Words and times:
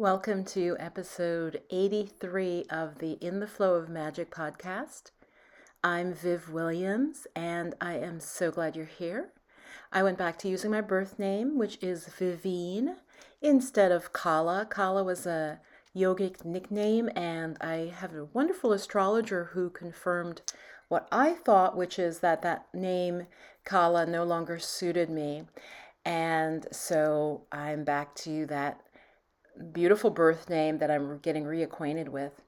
Welcome 0.00 0.46
to 0.46 0.78
episode 0.80 1.60
83 1.68 2.64
of 2.70 3.00
the 3.00 3.18
In 3.20 3.40
the 3.40 3.46
Flow 3.46 3.74
of 3.74 3.90
Magic 3.90 4.30
podcast. 4.30 5.10
I'm 5.84 6.14
Viv 6.14 6.48
Williams, 6.48 7.26
and 7.36 7.74
I 7.82 7.98
am 7.98 8.18
so 8.18 8.50
glad 8.50 8.76
you're 8.76 8.86
here. 8.86 9.28
I 9.92 10.02
went 10.02 10.16
back 10.16 10.38
to 10.38 10.48
using 10.48 10.70
my 10.70 10.80
birth 10.80 11.18
name, 11.18 11.58
which 11.58 11.76
is 11.82 12.08
Vivine, 12.18 12.96
instead 13.42 13.92
of 13.92 14.14
Kala. 14.14 14.64
Kala 14.64 15.04
was 15.04 15.26
a 15.26 15.60
yogic 15.94 16.46
nickname, 16.46 17.10
and 17.14 17.58
I 17.60 17.92
have 17.94 18.14
a 18.14 18.24
wonderful 18.24 18.72
astrologer 18.72 19.50
who 19.52 19.68
confirmed 19.68 20.40
what 20.88 21.08
I 21.12 21.34
thought, 21.34 21.76
which 21.76 21.98
is 21.98 22.20
that 22.20 22.40
that 22.40 22.68
name, 22.72 23.26
Kala, 23.66 24.06
no 24.06 24.24
longer 24.24 24.58
suited 24.58 25.10
me. 25.10 25.42
And 26.06 26.66
so 26.72 27.42
I'm 27.52 27.84
back 27.84 28.14
to 28.14 28.46
that 28.46 28.80
beautiful 29.72 30.10
birth 30.10 30.48
name 30.48 30.78
that 30.78 30.90
I'm 30.90 31.18
getting 31.18 31.44
reacquainted 31.44 32.08
with. 32.08 32.42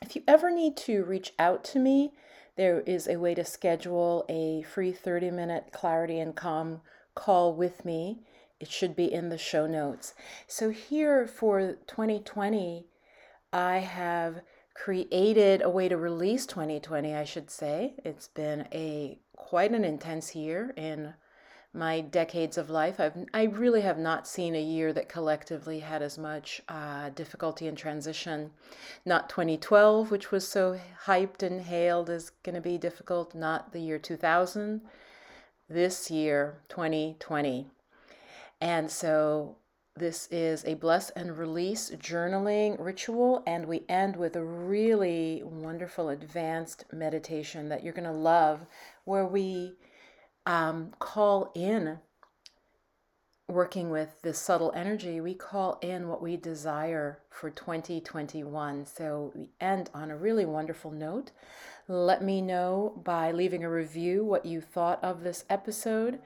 If 0.00 0.16
you 0.16 0.22
ever 0.26 0.50
need 0.50 0.76
to 0.78 1.04
reach 1.04 1.32
out 1.38 1.64
to 1.64 1.78
me, 1.78 2.12
there 2.56 2.80
is 2.80 3.08
a 3.08 3.16
way 3.16 3.34
to 3.34 3.44
schedule 3.44 4.24
a 4.28 4.62
free 4.62 4.92
30 4.92 5.30
minute 5.30 5.68
clarity 5.72 6.20
and 6.20 6.34
calm 6.34 6.80
call 7.14 7.54
with 7.54 7.84
me. 7.84 8.20
It 8.60 8.68
should 8.68 8.94
be 8.94 9.12
in 9.12 9.28
the 9.28 9.38
show 9.38 9.66
notes. 9.66 10.14
So, 10.46 10.70
here 10.70 11.26
for 11.26 11.76
2020, 11.86 12.86
I 13.52 13.78
have 13.78 14.40
created 14.74 15.62
a 15.62 15.70
way 15.70 15.88
to 15.88 15.96
release 15.96 16.46
2020, 16.46 17.14
I 17.14 17.24
should 17.24 17.50
say. 17.50 17.94
It's 18.04 18.28
been 18.28 18.66
a 18.72 19.18
quite 19.36 19.72
an 19.72 19.84
intense 19.84 20.34
year 20.34 20.72
in 20.76 21.14
my 21.74 22.00
decades 22.00 22.56
of 22.56 22.70
life, 22.70 23.00
I've 23.00 23.26
I 23.34 23.44
really 23.44 23.80
have 23.80 23.98
not 23.98 24.28
seen 24.28 24.54
a 24.54 24.62
year 24.62 24.92
that 24.92 25.08
collectively 25.08 25.80
had 25.80 26.02
as 26.02 26.16
much 26.16 26.62
uh, 26.68 27.10
difficulty 27.10 27.66
in 27.66 27.74
transition. 27.74 28.52
Not 29.04 29.28
2012, 29.28 30.10
which 30.10 30.30
was 30.30 30.46
so 30.46 30.80
hyped 31.06 31.42
and 31.42 31.62
hailed 31.62 32.08
as 32.10 32.30
going 32.42 32.54
to 32.54 32.60
be 32.60 32.78
difficult. 32.78 33.34
Not 33.34 33.72
the 33.72 33.80
year 33.80 33.98
2000. 33.98 34.80
This 35.68 36.10
year, 36.10 36.58
2020, 36.68 37.66
and 38.60 38.90
so 38.90 39.56
this 39.96 40.26
is 40.32 40.64
a 40.64 40.74
bless 40.74 41.10
and 41.10 41.38
release 41.38 41.90
journaling 41.90 42.76
ritual, 42.78 43.44
and 43.46 43.66
we 43.66 43.84
end 43.88 44.16
with 44.16 44.34
a 44.34 44.44
really 44.44 45.40
wonderful 45.44 46.08
advanced 46.08 46.84
meditation 46.92 47.68
that 47.68 47.84
you're 47.84 47.92
going 47.92 48.04
to 48.04 48.10
love, 48.10 48.66
where 49.04 49.24
we 49.24 49.72
um, 50.46 50.92
call 50.98 51.50
in 51.54 51.98
working 53.48 53.90
with 53.90 54.22
this 54.22 54.38
subtle 54.38 54.72
energy, 54.74 55.20
we 55.20 55.34
call 55.34 55.78
in 55.82 56.08
what 56.08 56.22
we 56.22 56.36
desire 56.36 57.18
for 57.30 57.50
2021. 57.50 58.86
So 58.86 59.32
we 59.34 59.50
end 59.60 59.90
on 59.92 60.10
a 60.10 60.16
really 60.16 60.46
wonderful 60.46 60.90
note. 60.90 61.30
Let 61.86 62.22
me 62.22 62.40
know 62.40 63.00
by 63.04 63.32
leaving 63.32 63.62
a 63.62 63.70
review 63.70 64.24
what 64.24 64.46
you 64.46 64.60
thought 64.60 65.02
of 65.04 65.22
this 65.22 65.44
episode. 65.50 66.20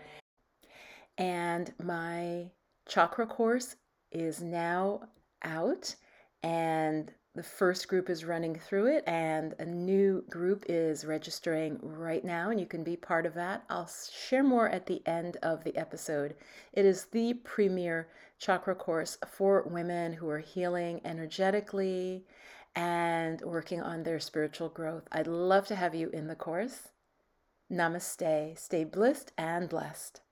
And 1.16 1.72
my 1.82 2.50
chakra 2.86 3.26
course 3.26 3.74
is 4.12 4.40
now 4.40 5.08
out, 5.42 5.96
and 6.42 7.12
the 7.38 7.44
first 7.44 7.86
group 7.86 8.10
is 8.10 8.24
running 8.24 8.56
through 8.56 8.86
it, 8.86 9.04
and 9.06 9.54
a 9.60 9.64
new 9.64 10.24
group 10.28 10.64
is 10.68 11.04
registering 11.04 11.78
right 11.80 12.24
now, 12.24 12.50
and 12.50 12.58
you 12.58 12.66
can 12.66 12.82
be 12.82 12.96
part 12.96 13.26
of 13.26 13.34
that. 13.34 13.62
I'll 13.70 13.88
share 14.12 14.42
more 14.42 14.68
at 14.68 14.86
the 14.86 15.00
end 15.06 15.36
of 15.40 15.62
the 15.62 15.76
episode. 15.76 16.34
It 16.72 16.84
is 16.84 17.04
the 17.04 17.34
premier 17.34 18.08
chakra 18.40 18.74
course 18.74 19.18
for 19.24 19.62
women 19.70 20.14
who 20.14 20.28
are 20.28 20.40
healing 20.40 21.00
energetically 21.04 22.24
and 22.74 23.40
working 23.42 23.80
on 23.80 24.02
their 24.02 24.18
spiritual 24.18 24.68
growth. 24.68 25.06
I'd 25.12 25.28
love 25.28 25.68
to 25.68 25.76
have 25.76 25.94
you 25.94 26.10
in 26.10 26.26
the 26.26 26.34
course. 26.34 26.88
Namaste. 27.70 28.58
Stay 28.58 28.82
blissed 28.82 29.30
and 29.38 29.68
blessed. 29.68 30.22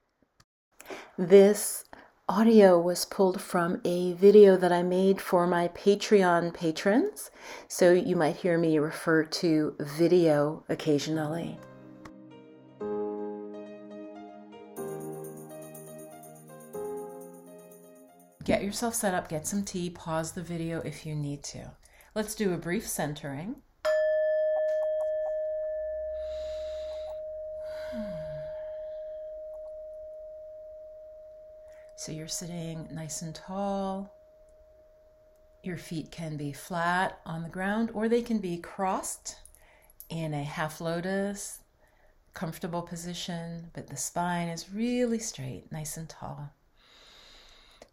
This 1.17 1.85
audio 2.29 2.77
was 2.81 3.05
pulled 3.05 3.41
from 3.41 3.81
a 3.85 4.13
video 4.15 4.57
that 4.57 4.73
I 4.73 4.83
made 4.83 5.21
for 5.21 5.47
my 5.47 5.69
Patreon 5.69 6.53
patrons, 6.53 7.31
so 7.69 7.93
you 7.93 8.17
might 8.17 8.35
hear 8.35 8.59
me 8.59 8.79
refer 8.79 9.23
to 9.23 9.77
video 9.79 10.65
occasionally. 10.69 11.57
Get 18.43 18.65
yourself 18.65 18.95
set 18.95 19.15
up, 19.15 19.29
get 19.29 19.47
some 19.47 19.63
tea, 19.63 19.91
pause 19.91 20.33
the 20.33 20.43
video 20.43 20.81
if 20.81 21.07
you 21.07 21.15
need 21.15 21.45
to. 21.45 21.71
Let's 22.17 22.35
do 22.35 22.53
a 22.53 22.57
brief 22.57 22.89
centering. 22.89 23.57
So 32.07 32.13
you're 32.13 32.29
sitting 32.29 32.87
nice 32.93 33.23
and 33.23 33.35
tall. 33.35 34.15
Your 35.65 35.77
feet 35.77 36.13
can 36.13 36.37
be 36.37 36.53
flat 36.53 37.19
on 37.27 37.43
the 37.43 37.49
ground 37.49 37.91
or 37.95 38.09
they 38.09 38.23
can 38.23 38.39
be 38.39 38.59
crossed 38.59 39.35
in 40.09 40.33
a 40.33 40.45
half 40.45 40.81
lotus, 40.81 41.59
comfortable 42.33 42.83
position, 42.83 43.73
but 43.75 43.89
the 43.89 43.97
spine 43.97 44.47
is 44.47 44.73
really 44.73 45.19
straight, 45.19 45.73
nice 45.73 45.97
and 45.97 46.09
tall. 46.09 46.51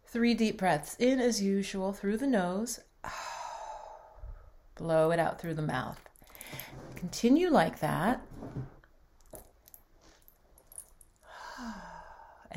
Three 0.06 0.34
deep 0.34 0.58
breaths 0.58 0.94
in 1.00 1.18
as 1.18 1.42
usual 1.42 1.92
through 1.92 2.18
the 2.18 2.28
nose. 2.28 2.78
Blow 4.76 5.10
it 5.10 5.18
out 5.18 5.40
through 5.40 5.54
the 5.54 5.62
mouth. 5.62 6.00
Continue 6.94 7.50
like 7.50 7.80
that 7.80 8.22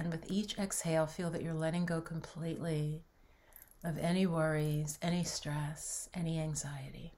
And 0.07 0.21
with 0.21 0.31
each 0.31 0.57
exhale, 0.57 1.05
feel 1.05 1.29
that 1.31 1.41
you're 1.41 1.53
letting 1.53 1.85
go 1.85 1.99
completely 1.99 3.03
of 3.83 3.97
any 3.97 4.25
worries, 4.25 4.97
any 5.01 5.25
stress, 5.25 6.07
any 6.13 6.39
anxiety. 6.39 7.11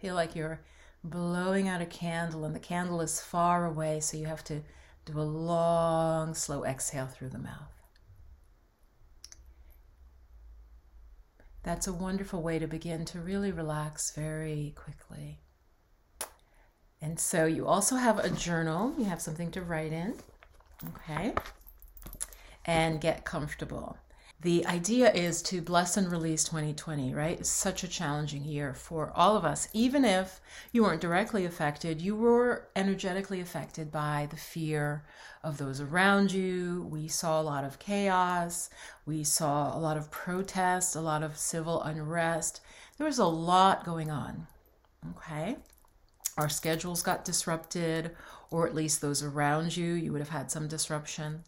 Feel 0.00 0.16
like 0.16 0.34
you're 0.34 0.60
blowing 1.04 1.68
out 1.68 1.80
a 1.80 1.86
candle 1.86 2.44
and 2.44 2.52
the 2.52 2.58
candle 2.58 3.00
is 3.00 3.20
far 3.20 3.64
away, 3.64 4.00
so 4.00 4.16
you 4.16 4.26
have 4.26 4.42
to 4.42 4.62
do 5.04 5.16
a 5.16 5.22
long, 5.22 6.34
slow 6.34 6.64
exhale 6.64 7.06
through 7.06 7.28
the 7.28 7.38
mouth. 7.38 7.80
That's 11.62 11.86
a 11.86 11.92
wonderful 11.92 12.42
way 12.42 12.58
to 12.58 12.66
begin 12.66 13.04
to 13.04 13.20
really 13.20 13.52
relax 13.52 14.10
very 14.10 14.74
quickly. 14.74 15.38
And 17.00 17.20
so 17.20 17.44
you 17.44 17.66
also 17.66 17.96
have 17.96 18.18
a 18.18 18.30
journal, 18.30 18.94
you 18.98 19.04
have 19.04 19.20
something 19.20 19.50
to 19.52 19.62
write 19.62 19.92
in, 19.92 20.14
okay? 20.88 21.34
And 22.64 23.00
get 23.00 23.24
comfortable. 23.24 23.98
The 24.42 24.66
idea 24.66 25.10
is 25.12 25.40
to 25.42 25.62
bless 25.62 25.96
and 25.96 26.12
release 26.12 26.44
2020, 26.44 27.14
right? 27.14 27.40
It's 27.40 27.48
such 27.48 27.82
a 27.82 27.88
challenging 27.88 28.44
year 28.44 28.74
for 28.74 29.10
all 29.14 29.34
of 29.34 29.46
us. 29.46 29.68
Even 29.72 30.04
if 30.04 30.40
you 30.72 30.82
weren't 30.82 31.00
directly 31.00 31.46
affected, 31.46 32.02
you 32.02 32.14
were 32.14 32.68
energetically 32.76 33.40
affected 33.40 33.90
by 33.90 34.28
the 34.30 34.36
fear 34.36 35.04
of 35.42 35.56
those 35.56 35.80
around 35.80 36.32
you. 36.32 36.86
We 36.90 37.08
saw 37.08 37.40
a 37.40 37.42
lot 37.42 37.64
of 37.64 37.78
chaos. 37.78 38.68
We 39.06 39.24
saw 39.24 39.74
a 39.76 39.80
lot 39.80 39.96
of 39.96 40.10
protests, 40.10 40.94
a 40.94 41.00
lot 41.00 41.22
of 41.22 41.38
civil 41.38 41.82
unrest. 41.82 42.60
There 42.98 43.06
was 43.06 43.18
a 43.18 43.24
lot 43.24 43.86
going 43.86 44.10
on, 44.10 44.46
okay? 45.16 45.56
Our 46.36 46.48
schedules 46.48 47.02
got 47.02 47.24
disrupted, 47.24 48.12
or 48.50 48.66
at 48.66 48.74
least 48.74 49.00
those 49.00 49.22
around 49.22 49.76
you, 49.76 49.92
you 49.92 50.12
would 50.12 50.20
have 50.20 50.28
had 50.28 50.50
some 50.50 50.68
disruption. 50.68 51.44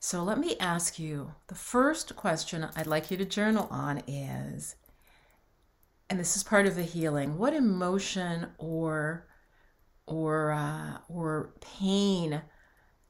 So 0.00 0.22
let 0.22 0.38
me 0.38 0.56
ask 0.58 0.98
you 0.98 1.32
the 1.46 1.54
first 1.54 2.16
question 2.16 2.66
I'd 2.74 2.86
like 2.86 3.10
you 3.10 3.16
to 3.18 3.24
journal 3.24 3.68
on 3.70 4.02
is, 4.08 4.74
and 6.10 6.18
this 6.18 6.36
is 6.36 6.42
part 6.42 6.66
of 6.66 6.74
the 6.74 6.82
healing, 6.82 7.38
what 7.38 7.54
emotion 7.54 8.48
or 8.58 9.28
or 10.06 10.50
uh, 10.50 10.98
or 11.08 11.54
pain 11.60 12.42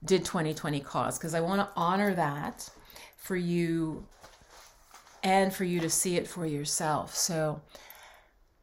did 0.05 0.25
2020 0.25 0.81
cause? 0.81 1.19
Because 1.19 1.35
I 1.35 1.40
want 1.40 1.61
to 1.61 1.69
honor 1.76 2.14
that 2.14 2.69
for 3.17 3.37
you 3.37 4.06
and 5.23 5.55
for 5.55 5.64
you 5.64 5.81
to 5.81 5.88
see 5.88 6.17
it 6.17 6.26
for 6.26 6.44
yourself. 6.44 7.14
So 7.14 7.62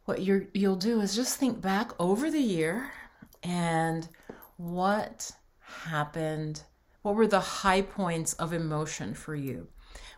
what 0.09 0.21
you 0.21 0.47
you'll 0.55 0.75
do 0.75 1.01
is 1.01 1.15
just 1.15 1.37
think 1.37 1.61
back 1.61 1.91
over 1.99 2.31
the 2.31 2.41
year 2.41 2.91
and 3.43 4.09
what 4.57 5.31
happened 5.85 6.63
what 7.03 7.15
were 7.15 7.27
the 7.27 7.39
high 7.39 7.81
points 7.81 8.33
of 8.33 8.51
emotion 8.51 9.13
for 9.13 9.33
you? 9.35 9.67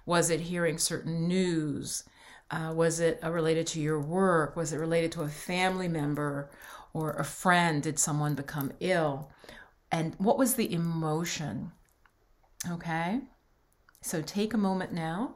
Was 0.05 0.29
it 0.29 0.39
hearing 0.39 0.77
certain 0.77 1.27
news? 1.27 2.03
Uh, 2.49 2.73
was 2.75 2.99
it 2.99 3.19
uh, 3.23 3.31
related 3.31 3.67
to 3.67 3.79
your 3.79 3.99
work? 3.99 4.55
Was 4.55 4.73
it 4.73 4.77
related 4.77 5.11
to 5.13 5.21
a 5.21 5.29
family 5.29 5.87
member 5.87 6.49
or 6.93 7.11
a 7.11 7.23
friend? 7.23 7.83
Did 7.83 7.99
someone 7.99 8.33
become 8.33 8.71
ill? 8.79 9.31
And 9.91 10.15
what 10.17 10.39
was 10.39 10.55
the 10.55 10.73
emotion? 10.73 11.71
Okay? 12.69 13.21
So 14.01 14.21
take 14.21 14.53
a 14.53 14.57
moment 14.57 14.91
now 14.91 15.35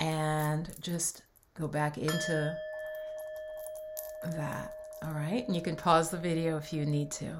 and 0.00 0.74
just 0.80 1.24
go 1.58 1.68
back 1.68 1.98
into 1.98 2.56
that. 4.32 4.74
All 5.02 5.12
right? 5.12 5.46
And 5.46 5.54
you 5.54 5.62
can 5.62 5.76
pause 5.76 6.10
the 6.10 6.18
video 6.18 6.56
if 6.56 6.72
you 6.72 6.86
need 6.86 7.10
to. 7.12 7.36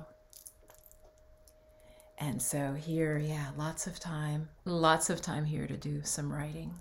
And 2.19 2.41
so 2.41 2.75
here, 2.75 3.19
yeah, 3.19 3.49
lots 3.57 3.87
of 3.87 3.99
time, 3.99 4.49
lots 4.65 5.11
of 5.11 5.21
time 5.21 5.45
here 5.45 5.67
to 5.67 5.77
do 5.77 6.03
some 6.05 6.33
writing. 6.33 6.75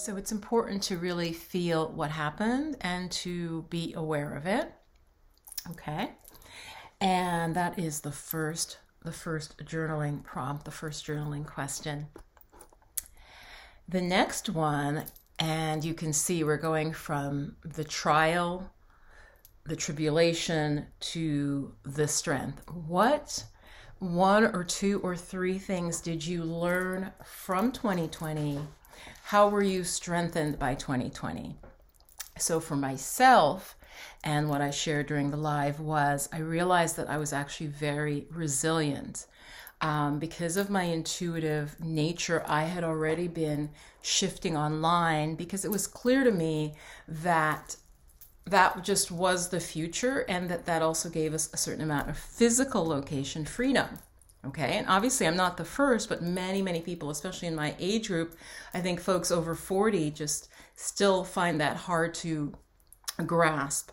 So 0.00 0.16
it's 0.16 0.32
important 0.32 0.82
to 0.84 0.96
really 0.96 1.34
feel 1.34 1.88
what 1.90 2.10
happened 2.10 2.78
and 2.80 3.10
to 3.10 3.66
be 3.68 3.92
aware 3.92 4.32
of 4.32 4.46
it. 4.46 4.72
Okay. 5.72 6.12
And 7.02 7.54
that 7.54 7.78
is 7.78 8.00
the 8.00 8.10
first 8.10 8.78
the 9.04 9.12
first 9.12 9.58
journaling 9.58 10.24
prompt, 10.24 10.64
the 10.64 10.70
first 10.70 11.06
journaling 11.06 11.44
question. 11.44 12.06
The 13.90 14.00
next 14.00 14.48
one, 14.48 15.04
and 15.38 15.84
you 15.84 15.92
can 15.92 16.14
see 16.14 16.44
we're 16.44 16.56
going 16.56 16.94
from 16.94 17.56
the 17.62 17.84
trial, 17.84 18.72
the 19.66 19.76
tribulation 19.76 20.86
to 21.00 21.74
the 21.82 22.08
strength. 22.08 22.62
What 22.70 23.44
one 23.98 24.46
or 24.54 24.64
two 24.64 24.98
or 25.00 25.14
three 25.14 25.58
things 25.58 26.00
did 26.00 26.26
you 26.26 26.42
learn 26.42 27.12
from 27.22 27.70
2020 27.70 28.60
how 29.24 29.48
were 29.48 29.62
you 29.62 29.84
strengthened 29.84 30.58
by 30.58 30.74
2020? 30.74 31.56
So, 32.38 32.60
for 32.60 32.76
myself, 32.76 33.76
and 34.22 34.48
what 34.48 34.60
I 34.60 34.70
shared 34.70 35.06
during 35.06 35.30
the 35.30 35.36
live 35.36 35.80
was 35.80 36.28
I 36.32 36.38
realized 36.38 36.96
that 36.96 37.10
I 37.10 37.18
was 37.18 37.32
actually 37.32 37.68
very 37.68 38.26
resilient. 38.30 39.26
Um, 39.82 40.18
because 40.18 40.56
of 40.56 40.68
my 40.68 40.84
intuitive 40.84 41.76
nature, 41.80 42.42
I 42.46 42.64
had 42.64 42.84
already 42.84 43.28
been 43.28 43.70
shifting 44.02 44.56
online 44.56 45.36
because 45.36 45.64
it 45.64 45.70
was 45.70 45.86
clear 45.86 46.22
to 46.22 46.30
me 46.30 46.74
that 47.08 47.76
that 48.46 48.84
just 48.84 49.10
was 49.10 49.48
the 49.48 49.60
future 49.60 50.24
and 50.28 50.50
that 50.50 50.66
that 50.66 50.82
also 50.82 51.08
gave 51.08 51.32
us 51.32 51.50
a 51.52 51.56
certain 51.56 51.82
amount 51.82 52.10
of 52.10 52.18
physical 52.18 52.86
location 52.86 53.44
freedom. 53.44 53.98
Okay, 54.44 54.78
and 54.78 54.86
obviously 54.88 55.26
I'm 55.26 55.36
not 55.36 55.58
the 55.58 55.64
first, 55.66 56.08
but 56.08 56.22
many, 56.22 56.62
many 56.62 56.80
people, 56.80 57.10
especially 57.10 57.48
in 57.48 57.54
my 57.54 57.74
age 57.78 58.08
group, 58.08 58.36
I 58.72 58.80
think 58.80 58.98
folks 58.98 59.30
over 59.30 59.54
40 59.54 60.10
just 60.12 60.48
still 60.76 61.24
find 61.24 61.60
that 61.60 61.76
hard 61.76 62.14
to 62.14 62.54
grasp. 63.26 63.90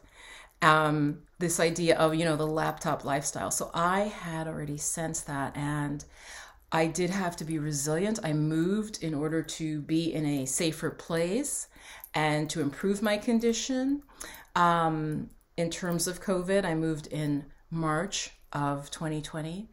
Um, 0.61 1.23
this 1.37 1.59
idea 1.59 1.97
of, 1.97 2.15
you 2.15 2.23
know, 2.23 2.37
the 2.37 2.47
laptop 2.47 3.03
lifestyle. 3.03 3.51
So 3.51 3.69
I 3.73 4.01
had 4.01 4.47
already 4.47 4.77
sensed 4.77 5.27
that 5.27 5.55
and 5.55 6.03
I 6.71 6.87
did 6.87 7.09
have 7.09 7.35
to 7.37 7.45
be 7.45 7.59
resilient. 7.59 8.19
I 8.23 8.33
moved 8.33 9.03
in 9.03 9.13
order 9.13 9.43
to 9.43 9.81
be 9.81 10.13
in 10.13 10.25
a 10.25 10.45
safer 10.45 10.89
place 10.89 11.67
and 12.13 12.49
to 12.49 12.61
improve 12.61 13.01
my 13.01 13.17
condition. 13.17 14.01
Um, 14.55 15.29
in 15.57 15.69
terms 15.69 16.07
of 16.07 16.21
COVID, 16.21 16.65
I 16.65 16.73
moved 16.73 17.07
in 17.07 17.45
March 17.69 18.31
of 18.53 18.89
2020 18.91 19.69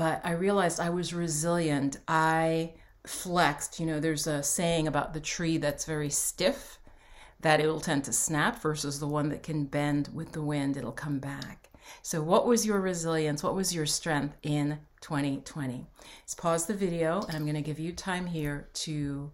but 0.00 0.22
I 0.24 0.30
realized 0.30 0.80
I 0.80 0.88
was 0.88 1.12
resilient. 1.12 1.98
I 2.08 2.72
flexed. 3.06 3.78
You 3.78 3.84
know, 3.84 4.00
there's 4.00 4.26
a 4.26 4.42
saying 4.42 4.88
about 4.88 5.12
the 5.12 5.20
tree 5.20 5.58
that's 5.58 5.84
very 5.84 6.08
stiff 6.08 6.78
that 7.40 7.60
it'll 7.60 7.82
tend 7.82 8.04
to 8.04 8.12
snap 8.14 8.62
versus 8.62 8.98
the 8.98 9.06
one 9.06 9.28
that 9.28 9.42
can 9.42 9.66
bend 9.66 10.08
with 10.14 10.32
the 10.32 10.40
wind, 10.40 10.78
it'll 10.78 10.90
come 10.90 11.18
back. 11.18 11.68
So, 12.00 12.22
what 12.22 12.46
was 12.46 12.64
your 12.64 12.80
resilience? 12.80 13.42
What 13.42 13.54
was 13.54 13.74
your 13.74 13.84
strength 13.84 14.38
in 14.42 14.78
2020? 15.02 15.84
Let's 16.22 16.34
pause 16.34 16.64
the 16.64 16.72
video 16.72 17.20
and 17.20 17.36
I'm 17.36 17.44
going 17.44 17.54
to 17.56 17.60
give 17.60 17.78
you 17.78 17.92
time 17.92 18.24
here 18.24 18.70
to 18.72 19.30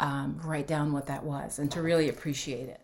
um, 0.00 0.38
write 0.44 0.66
down 0.66 0.92
what 0.92 1.06
that 1.06 1.24
was 1.24 1.58
and 1.58 1.70
to 1.70 1.80
really 1.80 2.10
appreciate 2.10 2.68
it. 2.68 2.82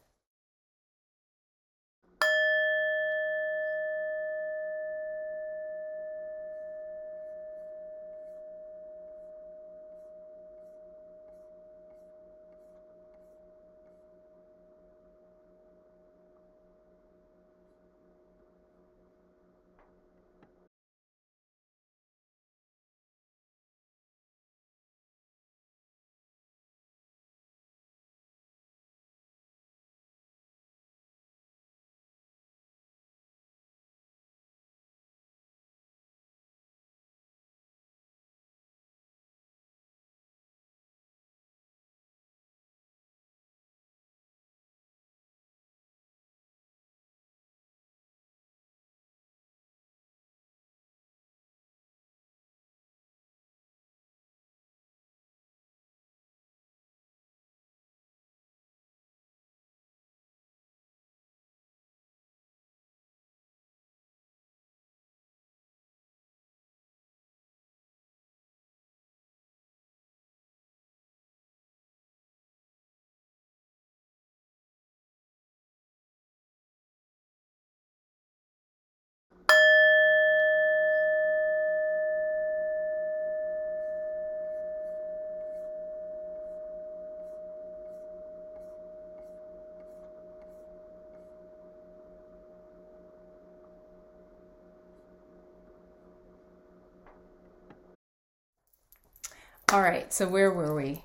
All 99.74 99.82
right, 99.82 100.12
so 100.14 100.28
where 100.28 100.52
were 100.52 100.72
we? 100.72 101.02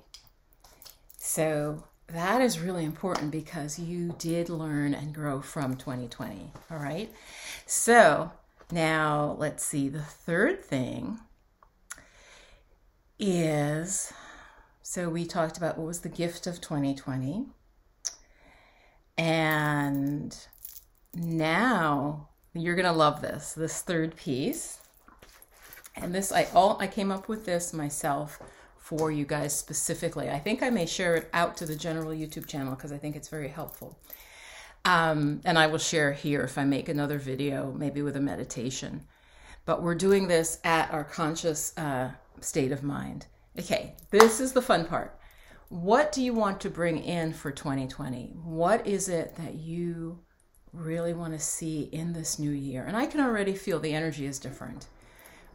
So 1.16 1.82
that 2.06 2.40
is 2.40 2.60
really 2.60 2.84
important 2.84 3.32
because 3.32 3.80
you 3.80 4.14
did 4.16 4.48
learn 4.48 4.94
and 4.94 5.12
grow 5.12 5.40
from 5.40 5.74
2020. 5.74 6.52
All 6.70 6.78
right. 6.78 7.10
So 7.66 8.30
now 8.70 9.34
let's 9.40 9.64
see. 9.64 9.88
The 9.88 9.98
third 9.98 10.64
thing 10.64 11.18
is 13.18 14.12
so 14.84 15.08
we 15.08 15.26
talked 15.26 15.56
about 15.56 15.76
what 15.76 15.88
was 15.88 16.02
the 16.02 16.08
gift 16.08 16.46
of 16.46 16.60
2020. 16.60 17.46
And 19.18 20.38
now 21.12 22.28
you're 22.54 22.76
going 22.76 22.86
to 22.86 22.92
love 22.92 23.20
this, 23.20 23.52
this 23.52 23.82
third 23.82 24.14
piece. 24.14 24.78
And 25.96 26.14
this 26.14 26.30
I 26.30 26.44
all 26.54 26.78
I 26.80 26.86
came 26.86 27.10
up 27.10 27.26
with 27.26 27.46
this 27.46 27.72
myself 27.72 28.40
for 28.90 29.12
you 29.12 29.24
guys 29.24 29.54
specifically. 29.54 30.28
I 30.28 30.40
think 30.40 30.64
I 30.64 30.70
may 30.70 30.84
share 30.84 31.14
it 31.14 31.30
out 31.32 31.56
to 31.58 31.64
the 31.64 31.76
general 31.76 32.10
YouTube 32.10 32.48
channel 32.48 32.74
because 32.74 32.90
I 32.90 32.98
think 32.98 33.14
it's 33.14 33.28
very 33.28 33.46
helpful. 33.46 33.96
Um, 34.84 35.40
and 35.44 35.56
I 35.56 35.68
will 35.68 35.78
share 35.78 36.12
here 36.12 36.40
if 36.42 36.58
I 36.58 36.64
make 36.64 36.88
another 36.88 37.16
video, 37.16 37.70
maybe 37.70 38.02
with 38.02 38.16
a 38.16 38.20
meditation. 38.20 39.02
But 39.64 39.80
we're 39.80 39.94
doing 39.94 40.26
this 40.26 40.58
at 40.64 40.92
our 40.92 41.04
conscious 41.04 41.72
uh, 41.78 42.10
state 42.40 42.72
of 42.72 42.82
mind. 42.82 43.26
Okay, 43.56 43.94
this 44.10 44.40
is 44.40 44.54
the 44.54 44.62
fun 44.62 44.86
part. 44.86 45.16
What 45.68 46.10
do 46.10 46.20
you 46.20 46.34
want 46.34 46.60
to 46.62 46.68
bring 46.68 46.98
in 46.98 47.32
for 47.32 47.52
2020? 47.52 48.32
What 48.42 48.84
is 48.88 49.08
it 49.08 49.36
that 49.36 49.54
you 49.54 50.18
really 50.72 51.12
want 51.12 51.32
to 51.32 51.38
see 51.38 51.82
in 51.92 52.12
this 52.12 52.40
new 52.40 52.50
year? 52.50 52.82
And 52.88 52.96
I 52.96 53.06
can 53.06 53.20
already 53.20 53.54
feel 53.54 53.78
the 53.78 53.94
energy 53.94 54.26
is 54.26 54.40
different. 54.40 54.88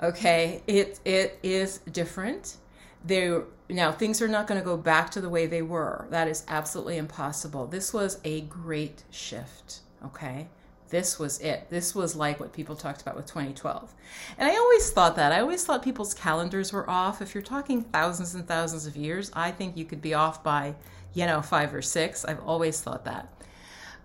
Okay, 0.02 0.64
it 0.68 1.02
it 1.04 1.38
is 1.44 1.80
different 1.92 2.58
they 3.04 3.40
now 3.70 3.92
things 3.92 4.22
are 4.22 4.28
not 4.28 4.48
going 4.48 4.60
to 4.60 4.66
go 4.66 4.78
back 4.78 5.10
to 5.12 5.22
the 5.22 5.30
way 5.30 5.46
they 5.48 5.62
were. 5.62 6.08
That 6.10 6.28
is 6.28 6.44
absolutely 6.48 6.98
impossible. 6.98 7.68
This 7.68 7.94
was 7.94 8.20
a 8.24 8.42
great 8.42 9.04
shift, 9.10 9.80
okay? 10.04 10.48
This 10.90 11.18
was 11.18 11.40
it. 11.40 11.68
This 11.70 11.96
was 11.96 12.16
like 12.16 12.40
what 12.40 12.54
people 12.54 12.76
talked 12.76 13.02
about 13.02 13.16
with 13.16 13.26
2012. 13.26 13.94
And 14.38 14.48
I 14.48 14.56
always 14.56 14.92
thought 14.92 15.16
that. 15.16 15.32
I 15.32 15.40
always 15.40 15.66
thought 15.66 15.82
people's 15.84 16.14
calendars 16.14 16.72
were 16.72 16.88
off. 16.90 17.22
If 17.22 17.34
you're 17.34 17.44
talking 17.44 17.82
thousands 17.82 18.36
and 18.36 18.48
thousands 18.48 18.86
of 18.86 18.96
years, 18.96 19.32
I 19.34 19.52
think 19.52 19.76
you 19.76 19.86
could 19.86 20.02
be 20.02 20.14
off 20.14 20.44
by, 20.44 20.76
you 21.14 21.26
know, 21.26 21.42
five 21.42 21.74
or 21.74 21.82
six. 21.82 22.24
I've 22.24 22.44
always 22.44 22.82
thought 22.82 23.04
that. 23.06 23.28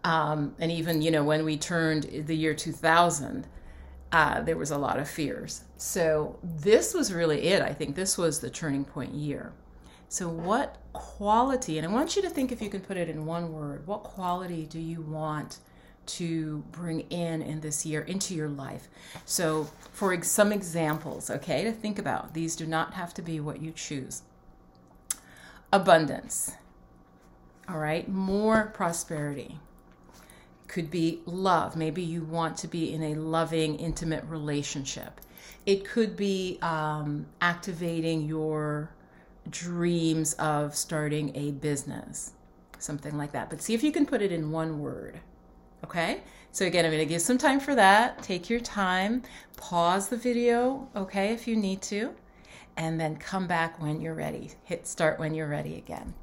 Um, 0.05 0.55
and 0.59 0.73
even, 0.73 1.03
you 1.03 1.11
know, 1.11 1.23
when 1.23 1.45
we 1.45 1.59
turned 1.59 2.05
the 2.27 2.35
year 2.35 2.55
2000, 2.55 3.47
uh, 4.13 4.41
there 4.41 4.57
was 4.57 4.71
a 4.71 4.79
lot 4.79 4.99
of 4.99 5.09
fears. 5.09 5.63
So 5.77 6.39
this 6.43 6.95
was 6.95 7.13
really 7.13 7.49
it. 7.49 7.63
I 7.63 7.73
think 7.73 7.95
this 7.95 8.19
was 8.19 8.41
the 8.41 8.51
turning 8.51 8.85
point 8.85 9.15
year. 9.15 9.53
So, 10.13 10.29
what 10.29 10.79
quality, 10.93 11.79
and 11.79 11.87
I 11.87 11.91
want 11.91 12.17
you 12.17 12.23
to 12.23 12.29
think 12.29 12.51
if 12.51 12.61
you 12.61 12.69
can 12.69 12.81
put 12.81 12.97
it 12.97 13.09
in 13.09 13.27
one 13.27 13.53
word, 13.53 13.87
what 13.87 14.03
quality 14.03 14.67
do 14.67 14.81
you 14.81 15.01
want 15.01 15.59
to 16.07 16.65
bring 16.73 17.03
in 17.03 17.41
in 17.41 17.61
this 17.61 17.87
year 17.87 18.01
into 18.01 18.35
your 18.35 18.49
life? 18.49 18.89
So, 19.25 19.69
for 19.93 20.21
some 20.25 20.53
examples, 20.53 21.31
okay, 21.31 21.63
to 21.63 21.71
think 21.71 21.97
about, 21.97 22.35
these 22.35 22.57
do 22.57 22.67
not 22.67 22.95
have 22.95 23.15
to 23.15 23.23
be 23.23 23.39
what 23.39 23.63
you 23.63 23.71
choose. 23.71 24.23
Abundance, 25.73 26.57
all 27.69 27.79
right, 27.79 28.09
more 28.09 28.73
prosperity, 28.75 29.61
could 30.71 30.89
be 30.89 31.21
love. 31.27 31.75
Maybe 31.75 32.01
you 32.01 32.23
want 32.23 32.57
to 32.59 32.69
be 32.69 32.95
in 32.95 33.03
a 33.03 33.15
loving, 33.17 33.75
intimate 33.75 34.25
relationship. 34.25 35.21
It 35.67 35.85
could 35.85 36.17
be 36.17 36.59
um, 36.63 37.27
activating 37.41 38.23
your 38.23 38.95
dreams 39.51 40.35
of 40.35 40.77
starting 40.77 41.37
a 41.37 41.51
business, 41.51 42.35
something 42.79 43.19
like 43.19 43.33
that. 43.33 43.51
But 43.51 43.61
see 43.61 43.75
if 43.75 43.83
you 43.83 43.91
can 43.91 44.07
put 44.07 44.23
it 44.23 44.31
in 44.31 44.53
one 44.53 44.79
word. 44.79 45.19
Okay? 45.85 46.23
So, 46.53 46.65
again, 46.67 46.85
I'm 46.85 46.93
going 46.93 47.03
to 47.03 47.07
give 47.07 47.21
some 47.21 47.39
time 47.39 47.59
for 47.59 47.75
that. 47.75 48.23
Take 48.23 48.49
your 48.49 48.61
time, 48.61 49.25
pause 49.57 50.09
the 50.09 50.17
video, 50.17 50.89
okay, 50.95 51.33
if 51.33 51.49
you 51.49 51.57
need 51.57 51.83
to, 51.83 52.15
and 52.77 53.01
then 53.01 53.17
come 53.17 53.49
back 53.49 53.83
when 53.83 54.01
you're 54.01 54.15
ready. 54.15 54.53
Hit 54.65 54.87
start 54.87 55.19
when 55.19 55.35
you're 55.35 55.49
ready 55.49 55.77
again. 55.77 56.15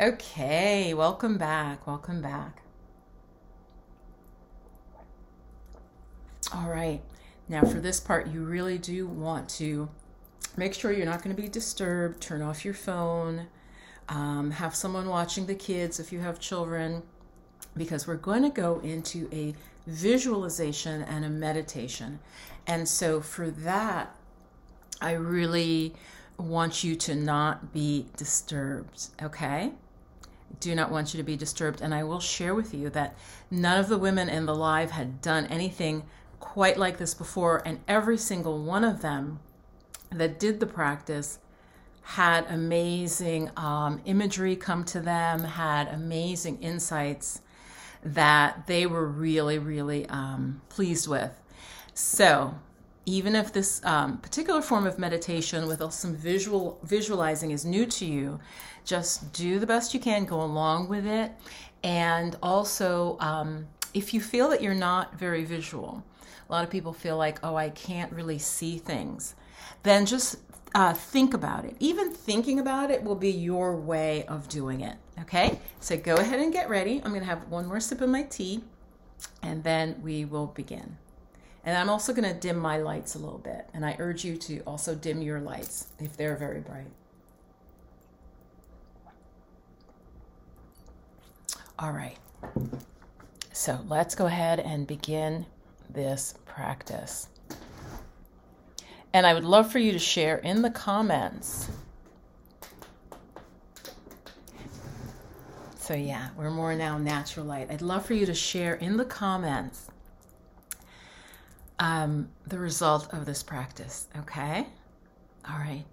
Okay, 0.00 0.94
welcome 0.94 1.36
back. 1.36 1.86
Welcome 1.86 2.22
back. 2.22 2.62
All 6.54 6.70
right, 6.70 7.02
now 7.50 7.64
for 7.64 7.80
this 7.80 8.00
part, 8.00 8.28
you 8.28 8.42
really 8.42 8.78
do 8.78 9.06
want 9.06 9.50
to 9.50 9.90
make 10.56 10.72
sure 10.72 10.90
you're 10.90 11.04
not 11.04 11.22
going 11.22 11.36
to 11.36 11.42
be 11.42 11.50
disturbed. 11.50 12.22
Turn 12.22 12.40
off 12.40 12.64
your 12.64 12.72
phone. 12.72 13.48
Um, 14.08 14.52
have 14.52 14.74
someone 14.74 15.06
watching 15.06 15.44
the 15.44 15.54
kids 15.54 16.00
if 16.00 16.14
you 16.14 16.20
have 16.20 16.40
children, 16.40 17.02
because 17.76 18.06
we're 18.06 18.16
going 18.16 18.42
to 18.44 18.48
go 18.48 18.80
into 18.80 19.28
a 19.30 19.54
visualization 19.86 21.02
and 21.02 21.26
a 21.26 21.28
meditation. 21.28 22.20
And 22.66 22.88
so 22.88 23.20
for 23.20 23.50
that, 23.50 24.16
I 25.02 25.12
really 25.12 25.94
want 26.38 26.84
you 26.84 26.96
to 26.96 27.14
not 27.14 27.74
be 27.74 28.06
disturbed, 28.16 29.08
okay? 29.22 29.72
Do 30.58 30.74
not 30.74 30.90
want 30.90 31.14
you 31.14 31.18
to 31.18 31.24
be 31.24 31.36
disturbed. 31.36 31.80
And 31.80 31.94
I 31.94 32.04
will 32.04 32.20
share 32.20 32.54
with 32.54 32.74
you 32.74 32.90
that 32.90 33.16
none 33.50 33.78
of 33.78 33.88
the 33.88 33.98
women 33.98 34.28
in 34.28 34.46
the 34.46 34.54
live 34.54 34.90
had 34.90 35.22
done 35.22 35.46
anything 35.46 36.04
quite 36.40 36.78
like 36.78 36.98
this 36.98 37.14
before. 37.14 37.62
And 37.64 37.80
every 37.86 38.18
single 38.18 38.62
one 38.62 38.84
of 38.84 39.02
them 39.02 39.40
that 40.10 40.40
did 40.40 40.60
the 40.60 40.66
practice 40.66 41.38
had 42.02 42.44
amazing 42.48 43.50
um, 43.56 44.00
imagery 44.04 44.56
come 44.56 44.84
to 44.84 45.00
them, 45.00 45.44
had 45.44 45.88
amazing 45.88 46.60
insights 46.60 47.40
that 48.02 48.66
they 48.66 48.86
were 48.86 49.06
really, 49.06 49.58
really 49.58 50.06
um, 50.06 50.60
pleased 50.68 51.06
with. 51.06 51.40
So, 51.94 52.54
even 53.06 53.34
if 53.34 53.52
this 53.52 53.84
um, 53.84 54.18
particular 54.18 54.62
form 54.62 54.86
of 54.86 54.98
meditation 54.98 55.66
with 55.66 55.82
some 55.92 56.14
visual 56.14 56.78
visualizing 56.82 57.50
is 57.50 57.64
new 57.64 57.86
to 57.86 58.04
you, 58.04 58.38
just 58.84 59.32
do 59.32 59.58
the 59.58 59.66
best 59.66 59.94
you 59.94 60.00
can, 60.00 60.24
go 60.24 60.40
along 60.40 60.88
with 60.88 61.06
it, 61.06 61.32
and 61.82 62.36
also 62.42 63.16
um, 63.20 63.66
if 63.94 64.14
you 64.14 64.20
feel 64.20 64.48
that 64.50 64.62
you're 64.62 64.74
not 64.74 65.18
very 65.18 65.44
visual, 65.44 66.04
a 66.48 66.52
lot 66.52 66.64
of 66.64 66.70
people 66.70 66.92
feel 66.92 67.16
like, 67.16 67.38
oh, 67.42 67.56
I 67.56 67.70
can't 67.70 68.12
really 68.12 68.38
see 68.38 68.78
things, 68.78 69.34
then 69.82 70.06
just 70.06 70.36
uh, 70.74 70.92
think 70.92 71.34
about 71.34 71.64
it. 71.64 71.76
Even 71.80 72.12
thinking 72.12 72.60
about 72.60 72.90
it 72.90 73.02
will 73.02 73.16
be 73.16 73.30
your 73.30 73.76
way 73.76 74.24
of 74.26 74.48
doing 74.48 74.82
it. 74.82 74.96
Okay, 75.20 75.58
so 75.80 75.96
go 75.96 76.14
ahead 76.14 76.40
and 76.40 76.52
get 76.52 76.68
ready. 76.68 77.00
I'm 77.04 77.10
going 77.10 77.20
to 77.20 77.26
have 77.26 77.48
one 77.48 77.66
more 77.66 77.80
sip 77.80 78.00
of 78.00 78.08
my 78.08 78.22
tea 78.22 78.62
and 79.42 79.64
then 79.64 80.00
we 80.02 80.24
will 80.24 80.46
begin. 80.46 80.96
And 81.64 81.76
I'm 81.76 81.90
also 81.90 82.12
going 82.14 82.28
to 82.32 82.38
dim 82.38 82.58
my 82.58 82.78
lights 82.78 83.14
a 83.14 83.18
little 83.18 83.38
bit. 83.38 83.68
And 83.74 83.84
I 83.84 83.96
urge 83.98 84.24
you 84.24 84.36
to 84.38 84.60
also 84.60 84.94
dim 84.94 85.20
your 85.20 85.40
lights 85.40 85.88
if 85.98 86.16
they're 86.16 86.36
very 86.36 86.60
bright. 86.60 86.86
All 91.78 91.92
right. 91.92 92.16
So 93.52 93.78
let's 93.88 94.14
go 94.14 94.26
ahead 94.26 94.60
and 94.60 94.86
begin 94.86 95.46
this 95.88 96.34
practice. 96.46 97.28
And 99.12 99.26
I 99.26 99.34
would 99.34 99.44
love 99.44 99.70
for 99.70 99.78
you 99.78 99.92
to 99.92 99.98
share 99.98 100.38
in 100.38 100.62
the 100.62 100.70
comments. 100.70 101.68
So, 105.78 105.94
yeah, 105.94 106.28
we're 106.36 106.50
more 106.50 106.74
now 106.76 106.98
natural 106.98 107.46
light. 107.46 107.68
I'd 107.70 107.82
love 107.82 108.06
for 108.06 108.14
you 108.14 108.24
to 108.26 108.34
share 108.34 108.74
in 108.76 108.96
the 108.96 109.04
comments 109.04 109.90
um, 111.80 112.28
the 112.46 112.58
result 112.58 113.12
of 113.12 113.26
this 113.26 113.42
practice, 113.42 114.06
okay? 114.18 114.66
All 115.48 115.58
right. 115.58 115.84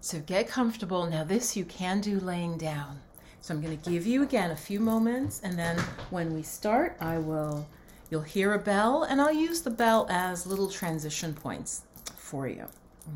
So, 0.00 0.20
get 0.20 0.48
comfortable. 0.48 1.06
Now, 1.06 1.24
this 1.24 1.56
you 1.56 1.64
can 1.64 2.00
do 2.00 2.20
laying 2.20 2.56
down. 2.56 3.00
So, 3.40 3.52
I'm 3.52 3.60
going 3.60 3.76
to 3.76 3.90
give 3.90 4.06
you 4.06 4.22
again 4.22 4.52
a 4.52 4.56
few 4.56 4.80
moments, 4.80 5.40
and 5.42 5.58
then 5.58 5.78
when 6.10 6.32
we 6.32 6.42
start, 6.42 6.96
I 7.00 7.18
will. 7.18 7.66
You'll 8.10 8.22
hear 8.22 8.54
a 8.54 8.58
bell, 8.58 9.02
and 9.02 9.20
I'll 9.20 9.34
use 9.34 9.62
the 9.62 9.70
bell 9.70 10.06
as 10.08 10.46
little 10.46 10.68
transition 10.68 11.34
points 11.34 11.82
for 12.16 12.46
you. 12.46 12.66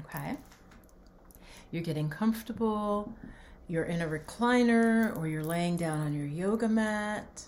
Okay? 0.00 0.36
You're 1.70 1.82
getting 1.82 2.08
comfortable, 2.08 3.12
you're 3.68 3.84
in 3.84 4.00
a 4.00 4.06
recliner, 4.06 5.16
or 5.16 5.28
you're 5.28 5.44
laying 5.44 5.76
down 5.76 6.00
on 6.00 6.14
your 6.14 6.26
yoga 6.26 6.68
mat, 6.68 7.42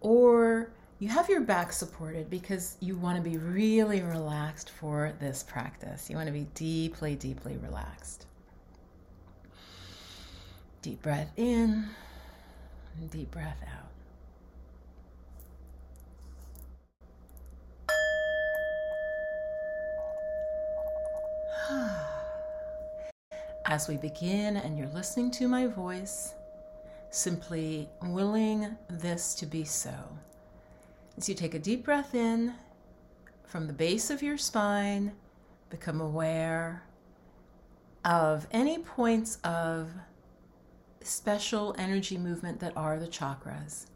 or 0.00 0.70
you 0.98 1.08
have 1.08 1.28
your 1.28 1.42
back 1.42 1.74
supported 1.74 2.30
because 2.30 2.78
you 2.80 2.96
want 2.96 3.22
to 3.22 3.22
be 3.22 3.36
really 3.36 4.00
relaxed 4.00 4.70
for 4.70 5.12
this 5.20 5.42
practice. 5.42 6.08
You 6.08 6.16
want 6.16 6.28
to 6.28 6.32
be 6.32 6.46
deeply, 6.54 7.14
deeply 7.14 7.58
relaxed. 7.58 8.24
Deep 10.80 11.02
breath 11.02 11.30
in, 11.36 11.84
deep 13.10 13.30
breath 13.30 13.62
out. 13.68 13.90
As 23.66 23.86
we 23.86 23.98
begin 23.98 24.56
and 24.56 24.78
you're 24.78 24.88
listening 24.88 25.30
to 25.32 25.46
my 25.46 25.66
voice, 25.66 26.32
simply 27.10 27.90
willing 28.02 28.78
this 28.88 29.34
to 29.34 29.44
be 29.44 29.64
so. 29.64 29.92
As 31.16 31.28
you 31.28 31.34
take 31.34 31.54
a 31.54 31.58
deep 31.58 31.84
breath 31.84 32.14
in 32.14 32.54
from 33.44 33.66
the 33.66 33.72
base 33.72 34.10
of 34.10 34.22
your 34.22 34.36
spine, 34.36 35.12
become 35.70 36.00
aware 36.00 36.82
of 38.04 38.46
any 38.50 38.78
points 38.78 39.36
of 39.42 39.90
special 41.00 41.74
energy 41.78 42.18
movement 42.18 42.60
that 42.60 42.76
are 42.76 42.98
the 42.98 43.06
chakras. 43.06 43.86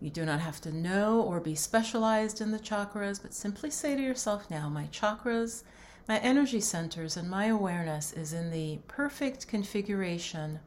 You 0.00 0.10
do 0.10 0.24
not 0.24 0.40
have 0.40 0.60
to 0.62 0.72
know 0.72 1.20
or 1.20 1.40
be 1.40 1.54
specialized 1.54 2.40
in 2.40 2.50
the 2.50 2.58
chakras, 2.58 3.20
but 3.20 3.34
simply 3.34 3.70
say 3.70 3.94
to 3.94 4.02
yourself 4.02 4.50
now, 4.50 4.68
my 4.68 4.86
chakras 4.86 5.62
my 6.10 6.18
energy 6.18 6.60
centers 6.60 7.16
and 7.16 7.30
my 7.30 7.46
awareness 7.46 8.12
is 8.12 8.32
in 8.32 8.50
the 8.50 8.80
perfect 8.88 9.46
configuration 9.46 10.58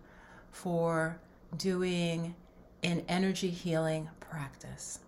for 0.52 1.20
doing 1.58 2.36
an 2.82 3.04
energy 3.10 3.50
healing 3.50 4.10
practice. 4.22 5.00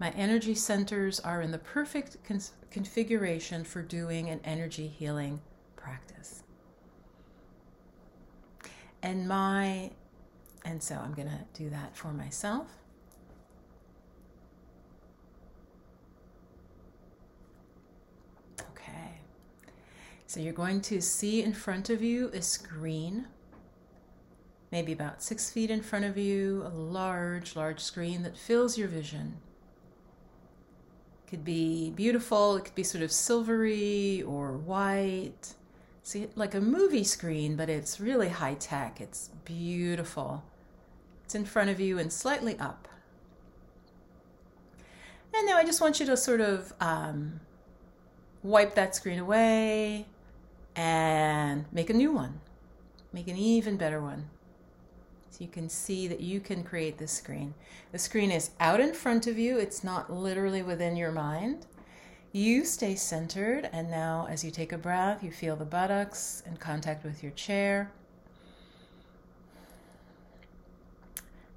My 0.00 0.10
energy 0.10 0.54
centers 0.54 1.18
are 1.20 1.42
in 1.42 1.50
the 1.50 1.58
perfect 1.58 2.18
configuration 2.70 3.64
for 3.64 3.82
doing 3.82 4.28
an 4.28 4.40
energy 4.44 4.86
healing 4.86 5.40
practice. 5.74 6.44
And 9.02 9.26
my, 9.26 9.90
and 10.64 10.80
so 10.80 10.96
I'm 10.96 11.14
going 11.14 11.28
to 11.28 11.40
do 11.52 11.68
that 11.70 11.96
for 11.96 12.12
myself. 12.12 12.68
Okay. 18.60 19.20
So 20.28 20.38
you're 20.38 20.52
going 20.52 20.80
to 20.82 21.00
see 21.00 21.42
in 21.42 21.52
front 21.52 21.90
of 21.90 22.02
you 22.02 22.28
a 22.32 22.42
screen, 22.42 23.26
maybe 24.70 24.92
about 24.92 25.24
six 25.24 25.50
feet 25.50 25.72
in 25.72 25.82
front 25.82 26.04
of 26.04 26.16
you, 26.16 26.62
a 26.64 26.68
large, 26.68 27.56
large 27.56 27.80
screen 27.80 28.22
that 28.22 28.36
fills 28.36 28.78
your 28.78 28.88
vision. 28.88 29.38
Could 31.28 31.44
be 31.44 31.90
beautiful, 31.90 32.56
it 32.56 32.64
could 32.64 32.74
be 32.74 32.82
sort 32.82 33.04
of 33.04 33.12
silvery 33.12 34.22
or 34.22 34.52
white. 34.52 35.54
See, 36.02 36.28
like 36.34 36.54
a 36.54 36.60
movie 36.60 37.04
screen, 37.04 37.54
but 37.54 37.68
it's 37.68 38.00
really 38.00 38.30
high 38.30 38.54
tech. 38.54 38.98
It's 38.98 39.28
beautiful. 39.44 40.42
It's 41.24 41.34
in 41.34 41.44
front 41.44 41.68
of 41.68 41.80
you 41.80 41.98
and 41.98 42.10
slightly 42.10 42.58
up. 42.58 42.88
And 45.34 45.46
now 45.46 45.58
I 45.58 45.64
just 45.64 45.82
want 45.82 46.00
you 46.00 46.06
to 46.06 46.16
sort 46.16 46.40
of 46.40 46.72
um, 46.80 47.40
wipe 48.42 48.74
that 48.76 48.96
screen 48.96 49.18
away, 49.18 50.06
and 50.74 51.66
make 51.72 51.90
a 51.90 51.92
new 51.94 52.12
one. 52.12 52.40
Make 53.12 53.28
an 53.28 53.36
even 53.36 53.76
better 53.76 54.00
one. 54.00 54.30
So 55.30 55.44
you 55.44 55.50
can 55.50 55.68
see 55.68 56.08
that 56.08 56.20
you 56.20 56.40
can 56.40 56.64
create 56.64 56.98
this 56.98 57.12
screen. 57.12 57.54
The 57.92 57.98
screen 57.98 58.30
is 58.30 58.50
out 58.60 58.80
in 58.80 58.94
front 58.94 59.26
of 59.26 59.38
you, 59.38 59.58
it's 59.58 59.84
not 59.84 60.12
literally 60.12 60.62
within 60.62 60.96
your 60.96 61.12
mind. 61.12 61.66
You 62.32 62.64
stay 62.64 62.94
centered, 62.94 63.68
and 63.72 63.90
now 63.90 64.26
as 64.30 64.44
you 64.44 64.50
take 64.50 64.72
a 64.72 64.78
breath, 64.78 65.22
you 65.22 65.30
feel 65.30 65.56
the 65.56 65.64
buttocks 65.64 66.42
in 66.46 66.56
contact 66.56 67.04
with 67.04 67.22
your 67.22 67.32
chair. 67.32 67.90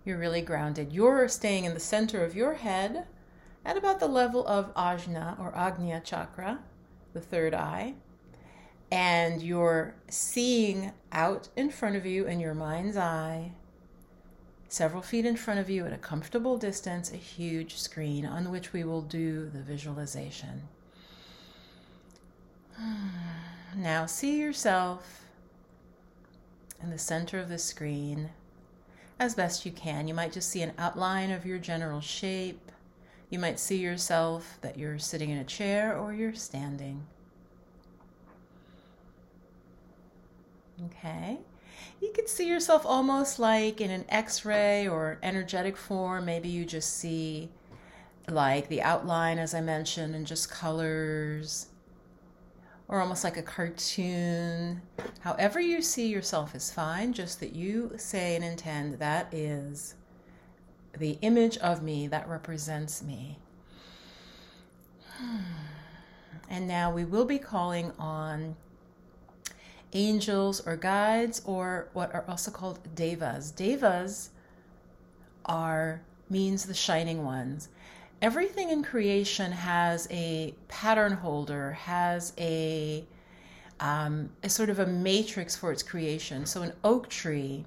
You're 0.06 0.18
really 0.18 0.42
grounded. 0.42 0.92
You're 0.92 1.28
staying 1.28 1.66
in 1.66 1.74
the 1.74 1.80
center 1.80 2.24
of 2.24 2.36
your 2.36 2.56
head 2.56 3.06
at 3.66 3.78
about 3.78 4.00
the 4.00 4.08
level 4.08 4.48
of 4.48 4.74
Ajna 4.74 5.40
or 5.40 5.52
Agnya 5.52 6.04
chakra, 6.04 6.60
the 7.14 7.22
third 7.22 7.54
eye 7.54 7.94
and 8.92 9.42
you're 9.42 9.96
seeing 10.10 10.92
out 11.14 11.48
in 11.56 11.70
front 11.70 11.96
of 11.96 12.06
you 12.06 12.28
in 12.28 12.40
your 12.40 12.54
mind's 12.54 12.98
eye, 12.98 13.54
several 14.72 15.02
feet 15.02 15.26
in 15.26 15.36
front 15.36 15.60
of 15.60 15.70
you 15.70 15.86
at 15.86 15.92
a 15.92 15.98
comfortable 15.98 16.58
distance, 16.58 17.12
a 17.12 17.18
huge 17.18 17.76
screen 17.76 18.26
on 18.26 18.50
which 18.50 18.72
we 18.72 18.86
will 18.86 19.02
do 19.02 19.50
the 19.50 19.62
visualization. 19.62 20.64
Now, 23.74 24.06
see 24.06 24.38
yourself 24.38 25.24
in 26.84 26.90
the 26.90 26.98
center 26.98 27.40
of 27.40 27.48
the 27.48 27.58
screen 27.58 28.32
as 29.18 29.34
best 29.34 29.66
you 29.66 29.72
can. 29.72 30.10
You 30.10 30.14
might 30.14 30.34
just 30.34 30.50
see 30.50 30.62
an 30.62 30.74
outline 30.78 31.32
of 31.32 31.46
your 31.46 31.58
general 31.58 32.02
shape. 32.02 32.70
You 33.30 33.40
might 33.40 33.62
see 33.62 33.78
yourself 33.78 34.58
that 34.60 34.78
you're 34.78 35.00
sitting 35.00 35.30
in 35.30 35.38
a 35.38 35.46
chair 35.46 35.98
or 35.98 36.14
you're 36.14 36.34
standing. 36.34 37.08
Okay. 40.88 41.38
You 42.02 42.12
could 42.14 42.30
see 42.30 42.48
yourself 42.48 42.86
almost 42.86 43.40
like 43.40 43.82
in 43.82 43.92
an 43.92 44.06
x 44.10 44.44
ray 44.46 44.88
or 44.88 45.20
energetic 45.22 45.78
form. 45.78 46.26
Maybe 46.26 46.50
you 46.50 46.66
just 46.66 46.98
see 46.98 47.50
like 48.28 48.68
the 48.68 48.82
outline, 48.82 49.40
as 49.40 49.54
I 49.54 49.62
mentioned, 49.62 50.16
and 50.16 50.26
just 50.26 50.50
colors, 50.50 51.68
or 52.88 53.00
almost 53.02 53.24
like 53.24 53.38
a 53.38 53.42
cartoon. 53.42 54.82
However, 55.20 55.60
you 55.60 55.82
see 55.82 56.08
yourself 56.08 56.56
is 56.56 56.72
fine, 56.72 57.14
just 57.14 57.40
that 57.40 57.54
you 57.56 57.94
say 57.98 58.36
and 58.36 58.44
intend 58.44 59.00
that 59.00 59.34
is 59.34 59.96
the 60.98 61.18
image 61.22 61.58
of 61.60 61.82
me 61.82 62.08
that 62.08 62.28
represents 62.28 63.02
me. 63.02 63.40
Hmm. 65.18 65.38
And 66.50 66.68
now 66.68 66.92
we 66.92 67.06
will 67.06 67.26
be 67.26 67.40
calling 67.40 67.94
on 67.98 68.58
angels 69.94 70.62
or 70.66 70.76
guides 70.76 71.42
or 71.46 71.90
what 71.94 72.14
are 72.14 72.26
also 72.28 72.52
called 72.52 72.80
devas. 72.96 73.52
Devas 73.52 74.30
are 75.46 76.02
means 76.30 76.66
the 76.66 76.74
shining 76.74 77.24
ones. 77.24 77.70
everything 78.22 78.70
in 78.70 78.84
creation 78.84 79.52
has 79.52 80.08
a 80.12 80.54
pattern 80.68 81.14
holder, 81.14 81.72
has 81.72 82.34
a, 82.38 83.04
um, 83.80 84.30
a 84.44 84.50
sort 84.50 84.70
of 84.70 84.80
a 84.80 84.86
matrix 84.86 85.56
for 85.56 85.72
its 85.72 85.82
creation. 85.82 86.46
So 86.46 86.62
an 86.62 86.74
oak 86.84 87.10
tree 87.10 87.66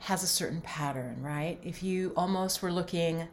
has 0.00 0.22
a 0.22 0.26
certain 0.26 0.60
pattern, 0.60 1.22
right? 1.22 1.58
If 1.64 1.82
you 1.82 2.12
almost 2.16 2.62
were 2.62 2.70
looking 2.72 3.26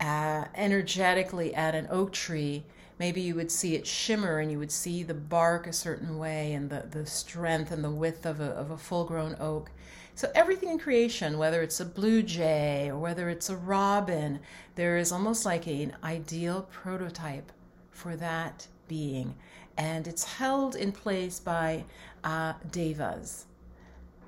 uh, 0.00 0.44
energetically 0.56 1.54
at 1.54 1.74
an 1.74 1.86
oak 1.90 2.12
tree, 2.12 2.64
maybe 2.98 3.20
you 3.20 3.34
would 3.34 3.50
see 3.50 3.74
it 3.74 3.86
shimmer 3.86 4.38
and 4.38 4.50
you 4.50 4.58
would 4.58 4.72
see 4.72 5.02
the 5.02 5.14
bark 5.14 5.66
a 5.66 5.72
certain 5.72 6.18
way 6.18 6.54
and 6.54 6.70
the, 6.70 6.86
the 6.90 7.06
strength 7.06 7.70
and 7.70 7.84
the 7.84 7.90
width 7.90 8.24
of 8.24 8.40
a, 8.40 8.50
of 8.50 8.70
a 8.70 8.78
full 8.78 9.04
grown 9.04 9.36
oak. 9.38 9.70
So, 10.14 10.30
everything 10.34 10.70
in 10.70 10.78
creation, 10.78 11.36
whether 11.36 11.60
it's 11.60 11.78
a 11.78 11.84
blue 11.84 12.22
jay 12.22 12.88
or 12.88 12.98
whether 12.98 13.28
it's 13.28 13.50
a 13.50 13.56
robin, 13.56 14.40
there 14.74 14.96
is 14.96 15.12
almost 15.12 15.44
like 15.44 15.66
an 15.66 15.94
ideal 16.02 16.68
prototype 16.72 17.52
for 17.90 18.16
that 18.16 18.66
being. 18.88 19.34
And 19.76 20.08
it's 20.08 20.24
held 20.24 20.74
in 20.74 20.92
place 20.92 21.38
by 21.38 21.84
uh, 22.24 22.54
devas. 22.70 23.44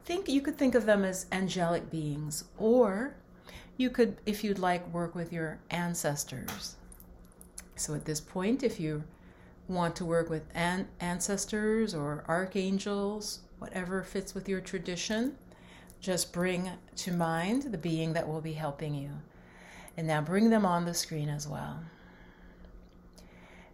Think 0.05 0.29
you 0.29 0.43
could 0.43 0.57
think 0.57 0.75
of 0.75 0.85
them 0.85 1.05
as 1.05 1.27
angelic 1.33 1.91
beings, 1.91 2.45
or 2.59 3.15
you 3.79 3.89
could, 3.89 4.17
if 4.27 4.45
you'd 4.45 4.59
like, 4.59 4.87
work 4.93 5.15
with 5.15 5.33
your 5.33 5.59
ancestors. 5.71 6.77
So 7.79 7.95
at 7.95 8.05
this 8.05 8.21
point, 8.21 8.63
if 8.63 8.81
you 8.81 9.05
want 9.69 9.95
to 9.97 10.05
work 10.05 10.31
with 10.31 10.45
an- 10.55 10.89
ancestors 11.01 11.95
or 11.95 12.25
archangels, 12.27 13.41
whatever 13.59 14.03
fits 14.03 14.35
with 14.35 14.49
your 14.49 14.61
tradition, 14.61 15.37
just 16.01 16.33
bring 16.33 16.71
to 16.97 17.13
mind 17.13 17.65
the 17.65 17.79
being 17.79 18.13
that 18.13 18.29
will 18.29 18.41
be 18.41 18.55
helping 18.55 18.95
you. 18.95 19.11
And 19.97 20.07
now 20.07 20.21
bring 20.21 20.51
them 20.51 20.65
on 20.65 20.85
the 20.85 20.95
screen 20.95 21.29
as 21.29 21.47
well. 21.47 21.81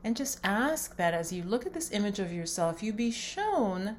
And 0.03 0.17
just 0.17 0.39
ask 0.45 0.97
that 0.97 1.15
as 1.15 1.33
you 1.33 1.43
look 1.43 1.65
at 1.65 1.73
this 1.73 1.93
image 1.93 2.19
of 2.19 2.33
yourself, 2.33 2.83
you 2.83 2.93
be 2.93 3.11
shown 3.11 3.97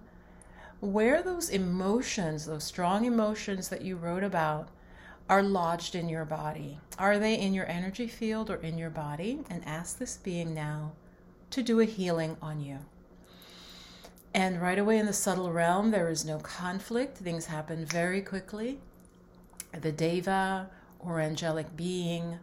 where 0.79 1.23
those 1.23 1.49
emotions, 1.49 2.45
those 2.45 2.63
strong 2.63 3.05
emotions 3.05 3.69
that 3.69 3.81
you 3.81 3.95
wrote 3.95 4.23
about, 4.23 4.69
are 5.29 5.43
lodged 5.43 5.95
in 5.95 6.07
your 6.07 6.25
body. 6.25 6.79
Are 6.99 7.17
they 7.17 7.39
in 7.39 7.53
your 7.53 7.67
energy 7.67 8.07
field 8.07 8.49
or 8.49 8.57
in 8.57 8.77
your 8.77 8.89
body? 8.89 9.39
And 9.49 9.65
ask 9.65 9.97
this 9.97 10.17
being 10.17 10.53
now 10.53 10.93
to 11.49 11.63
do 11.63 11.79
a 11.79 11.85
healing 11.85 12.37
on 12.41 12.61
you. 12.61 12.79
And 14.33 14.61
right 14.61 14.77
away 14.77 14.97
in 14.97 15.05
the 15.05 15.13
subtle 15.13 15.51
realm, 15.51 15.91
there 15.91 16.09
is 16.09 16.25
no 16.25 16.37
conflict. 16.39 17.17
Things 17.17 17.45
happen 17.45 17.85
very 17.85 18.21
quickly. 18.21 18.79
The 19.71 19.91
deva 19.91 20.69
or 20.99 21.19
angelic 21.19 21.75
being 21.75 22.39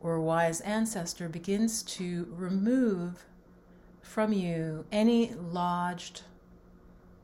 or 0.00 0.20
wise 0.20 0.60
ancestor 0.62 1.28
begins 1.28 1.82
to 1.84 2.26
remove 2.36 3.24
from 4.02 4.32
you 4.32 4.84
any 4.92 5.34
lodged 5.34 6.22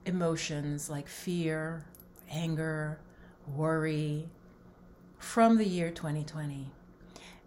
emotions 0.06 0.88
like 0.88 1.08
fear, 1.08 1.84
anger, 2.30 2.98
worry, 3.46 4.28
from 5.22 5.56
the 5.56 5.66
year 5.66 5.90
2020. 5.90 6.70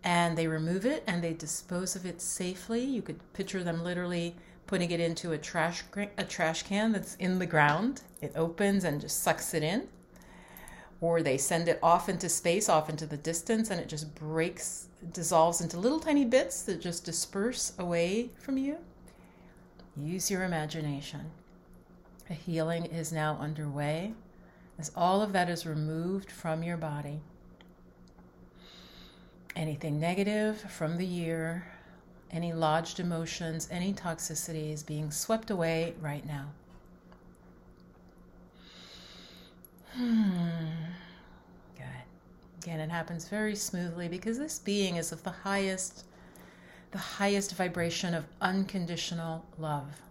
And 0.04 0.38
they 0.38 0.48
remove 0.48 0.86
it 0.86 1.04
and 1.06 1.24
they 1.24 1.34
dispose 1.34 1.96
of 1.96 2.06
it 2.06 2.22
safely. 2.22 2.84
You 2.84 3.02
could 3.02 3.20
picture 3.34 3.64
them 3.64 3.84
literally 3.84 4.36
putting 4.66 4.92
it 4.92 5.00
into 5.00 5.34
a 5.34 5.38
trash 5.38 5.84
a 6.18 6.24
trash 6.24 6.64
can 6.64 6.94
that's 6.94 7.16
in 7.16 7.38
the 7.38 7.46
ground. 7.46 8.02
It 8.22 8.32
opens 8.36 8.84
and 8.84 9.02
just 9.02 9.22
sucks 9.22 9.54
it 9.54 9.62
in. 9.62 9.88
Or 11.02 11.22
they 11.22 11.38
send 11.38 11.68
it 11.68 11.80
off 11.84 12.08
into 12.08 12.30
space, 12.30 12.70
off 12.70 12.90
into 12.90 13.06
the 13.06 13.18
distance, 13.18 13.70
and 13.70 13.80
it 13.80 13.90
just 13.90 14.16
breaks, 14.16 14.88
dissolves 15.12 15.62
into 15.62 15.78
little 15.78 16.00
tiny 16.00 16.26
bits 16.26 16.64
that 16.64 16.82
just 16.82 17.04
disperse 17.04 17.74
away 17.78 18.30
from 18.38 18.58
you. 18.58 18.78
Use 19.98 20.32
your 20.32 20.44
imagination. 20.44 21.32
A 22.30 22.34
healing 22.34 22.86
is 22.86 23.12
now 23.12 23.38
underway 23.40 24.14
as 24.80 24.92
all 24.96 25.22
of 25.22 25.34
that 25.34 25.50
is 25.50 25.66
removed 25.66 26.32
from 26.32 26.64
your 26.64 26.78
body 26.78 27.22
anything 29.56 30.00
negative 30.00 30.60
from 30.60 30.98
the 30.98 31.06
year, 31.06 31.66
any 32.32 32.54
lodged 32.54 33.00
emotions, 33.00 33.68
any 33.72 33.94
toxicities 33.94 34.86
being 34.86 35.12
swept 35.12 35.50
away 35.50 35.94
right 36.02 36.26
now. 36.26 36.48
Hmm. 39.94 40.52
Good. 41.78 41.86
Again, 42.62 42.82
it 42.82 42.90
happens 42.90 43.30
very 43.30 43.56
smoothly 43.56 44.10
because 44.10 44.38
this 44.38 44.60
being 44.60 44.98
is 44.98 45.14
of 45.14 45.24
the 45.24 45.32
highest, 45.32 46.06
the 46.92 46.98
highest 46.98 47.56
vibration 47.56 48.14
of 48.14 48.26
unconditional 48.42 49.46
love. 49.58 50.02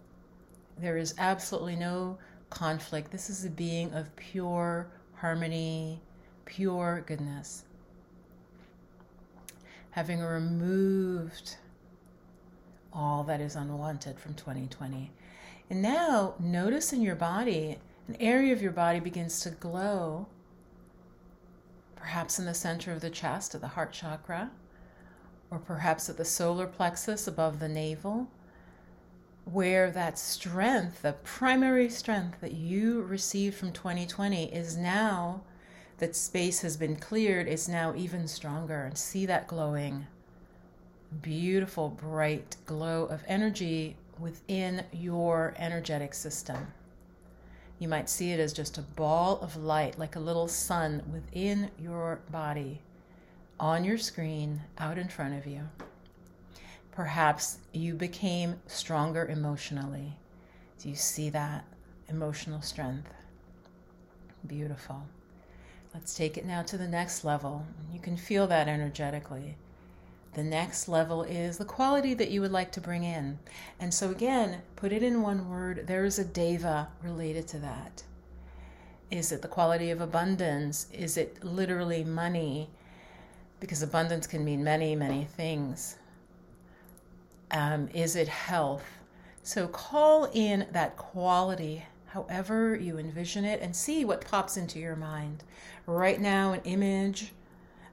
There 0.79 0.97
is 0.97 1.13
absolutely 1.19 1.75
no 1.75 2.17
conflict. 2.49 3.11
This 3.11 3.29
is 3.29 3.45
a 3.45 3.49
being 3.49 3.93
of 3.93 4.13
pure 4.15 4.87
harmony, 5.13 6.01
pure 6.45 7.03
goodness 7.05 7.63
having 9.95 10.19
removed 10.19 11.55
all 12.91 13.23
that 13.23 13.39
is 13.39 13.55
unwanted 13.55 14.19
from 14.19 14.33
2020. 14.33 15.09
And 15.69 15.81
now 15.81 16.33
notice 16.37 16.91
in 16.91 17.01
your 17.01 17.15
body, 17.15 17.79
an 18.09 18.17
area 18.19 18.51
of 18.51 18.61
your 18.61 18.73
body 18.73 18.99
begins 18.99 19.39
to 19.39 19.51
glow, 19.51 20.27
perhaps 21.95 22.37
in 22.37 22.43
the 22.45 22.53
center 22.53 22.91
of 22.91 22.99
the 22.99 23.09
chest, 23.09 23.55
at 23.55 23.61
the 23.61 23.69
heart 23.69 23.93
chakra, 23.93 24.51
or 25.49 25.59
perhaps 25.59 26.09
at 26.09 26.17
the 26.17 26.25
solar 26.25 26.67
plexus 26.67 27.25
above 27.25 27.59
the 27.59 27.69
navel, 27.69 28.27
where 29.45 29.89
that 29.91 30.19
strength, 30.19 31.03
the 31.03 31.13
primary 31.23 31.89
strength 31.89 32.41
that 32.41 32.53
you 32.53 33.01
received 33.03 33.55
from 33.55 33.71
2020, 33.71 34.53
is 34.53 34.75
now 34.75 35.41
that 35.97 36.15
space 36.15 36.61
has 36.61 36.77
been 36.77 36.95
cleared 36.95 37.47
is 37.47 37.69
now 37.69 37.93
even 37.95 38.27
stronger. 38.27 38.83
And 38.83 38.97
see 38.97 39.25
that 39.25 39.47
glowing, 39.47 40.07
beautiful, 41.21 41.89
bright 41.89 42.57
glow 42.65 43.05
of 43.05 43.23
energy 43.27 43.95
within 44.19 44.83
your 44.91 45.53
energetic 45.57 46.13
system. 46.13 46.67
You 47.79 47.87
might 47.87 48.09
see 48.09 48.31
it 48.31 48.39
as 48.39 48.53
just 48.53 48.77
a 48.77 48.81
ball 48.81 49.39
of 49.41 49.57
light, 49.57 49.99
like 49.99 50.15
a 50.15 50.19
little 50.21 50.47
sun 50.47 51.03
within 51.11 51.69
your 51.77 52.19
body, 52.31 52.81
on 53.59 53.83
your 53.83 53.97
screen, 53.97 54.61
out 54.77 54.97
in 54.97 55.09
front 55.09 55.37
of 55.37 55.45
you. 55.45 55.61
Perhaps 56.91 57.57
you 57.73 57.93
became 57.93 58.55
stronger 58.67 59.25
emotionally. 59.25 60.17
Do 60.79 60.89
you 60.89 60.95
see 60.95 61.29
that 61.31 61.65
emotional 62.07 62.61
strength? 62.61 63.13
Beautiful. 64.47 65.03
Let's 65.95 66.13
take 66.13 66.37
it 66.37 66.45
now 66.45 66.61
to 66.63 66.77
the 66.77 66.89
next 66.89 67.23
level. 67.23 67.65
You 67.93 68.01
can 68.01 68.17
feel 68.17 68.47
that 68.47 68.67
energetically. 68.67 69.55
The 70.33 70.43
next 70.43 70.89
level 70.89 71.23
is 71.23 71.57
the 71.57 71.63
quality 71.63 72.13
that 72.15 72.29
you 72.29 72.41
would 72.41 72.51
like 72.51 72.73
to 72.73 72.81
bring 72.81 73.05
in. 73.05 73.39
And 73.79 73.93
so, 73.93 74.11
again, 74.11 74.61
put 74.75 74.91
it 74.91 75.03
in 75.03 75.21
one 75.21 75.49
word. 75.49 75.87
There 75.87 76.03
is 76.03 76.19
a 76.19 76.25
deva 76.25 76.89
related 77.01 77.47
to 77.47 77.59
that. 77.59 78.03
Is 79.09 79.31
it 79.31 79.41
the 79.41 79.47
quality 79.47 79.89
of 79.89 80.01
abundance? 80.01 80.87
Is 80.91 81.15
it 81.15 81.41
literally 81.45 82.03
money? 82.03 82.69
Because 83.61 83.81
abundance 83.81 84.27
can 84.27 84.43
mean 84.43 84.65
many, 84.65 84.97
many 84.97 85.23
things. 85.23 85.95
Um, 87.51 87.87
is 87.93 88.17
it 88.17 88.27
health? 88.27 88.83
So, 89.43 89.69
call 89.69 90.29
in 90.33 90.67
that 90.73 90.97
quality 90.97 91.85
however 92.15 92.77
you 92.77 92.97
envision 92.97 93.43
it, 93.43 93.59
and 93.61 93.75
see 93.75 94.05
what 94.05 94.25
pops 94.25 94.55
into 94.55 94.79
your 94.79 94.95
mind. 94.95 95.43
Right 95.85 96.21
now, 96.21 96.53
an 96.53 96.61
image, 96.63 97.33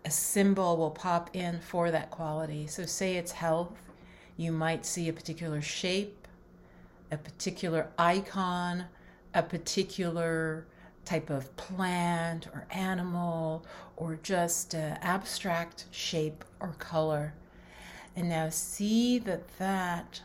a 0.04 0.10
symbol 0.12 0.76
will 0.76 0.92
pop 0.92 1.30
in 1.34 1.58
for 1.58 1.90
that 1.90 2.12
quality. 2.12 2.68
So, 2.68 2.86
say 2.86 3.16
it's 3.16 3.32
health, 3.32 3.90
you 4.36 4.52
might 4.52 4.86
see 4.86 5.08
a 5.08 5.12
particular 5.12 5.60
shape, 5.60 6.28
a 7.10 7.16
particular 7.16 7.88
icon, 7.98 8.84
a 9.34 9.42
particular 9.42 10.66
type 11.04 11.28
of 11.28 11.54
plant 11.56 12.46
or 12.46 12.64
animal, 12.70 13.66
or 13.96 14.20
just 14.22 14.72
an 14.74 14.98
abstract 15.02 15.86
shape 15.90 16.44
or 16.60 16.76
color. 16.78 17.34
And 18.14 18.28
now 18.28 18.50
see 18.50 19.18
that 19.18 19.58
that 19.58 20.20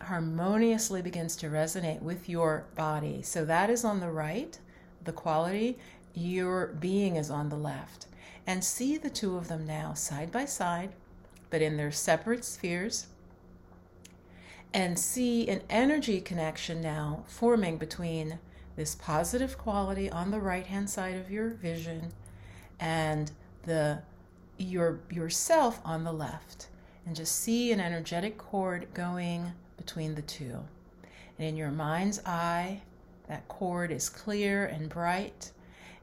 harmoniously 0.00 1.02
begins 1.02 1.36
to 1.36 1.48
resonate 1.48 2.02
with 2.02 2.28
your 2.28 2.66
body. 2.74 3.22
So 3.22 3.44
that 3.44 3.70
is 3.70 3.84
on 3.84 4.00
the 4.00 4.10
right, 4.10 4.58
the 5.04 5.12
quality. 5.12 5.78
Your 6.14 6.68
being 6.68 7.16
is 7.16 7.30
on 7.30 7.48
the 7.48 7.56
left. 7.56 8.06
And 8.46 8.64
see 8.64 8.96
the 8.96 9.10
two 9.10 9.36
of 9.36 9.48
them 9.48 9.66
now 9.66 9.94
side 9.94 10.32
by 10.32 10.44
side, 10.44 10.92
but 11.50 11.62
in 11.62 11.76
their 11.76 11.92
separate 11.92 12.44
spheres. 12.44 13.06
And 14.74 14.98
see 14.98 15.48
an 15.48 15.62
energy 15.70 16.20
connection 16.20 16.80
now 16.80 17.24
forming 17.26 17.76
between 17.76 18.38
this 18.76 18.94
positive 18.94 19.58
quality 19.58 20.10
on 20.10 20.30
the 20.30 20.40
right 20.40 20.66
hand 20.66 20.88
side 20.88 21.16
of 21.16 21.30
your 21.30 21.50
vision 21.50 22.12
and 22.80 23.30
the 23.64 24.02
your 24.58 25.00
yourself 25.10 25.80
on 25.84 26.04
the 26.04 26.12
left 26.12 26.68
and 27.06 27.16
just 27.16 27.40
see 27.40 27.72
an 27.72 27.80
energetic 27.80 28.38
cord 28.38 28.86
going 28.94 29.52
between 29.84 30.14
the 30.14 30.22
two. 30.22 30.60
And 31.38 31.48
in 31.48 31.56
your 31.56 31.72
mind's 31.72 32.24
eye, 32.24 32.82
that 33.28 33.48
cord 33.48 33.90
is 33.90 34.08
clear 34.08 34.66
and 34.66 34.88
bright, 34.88 35.50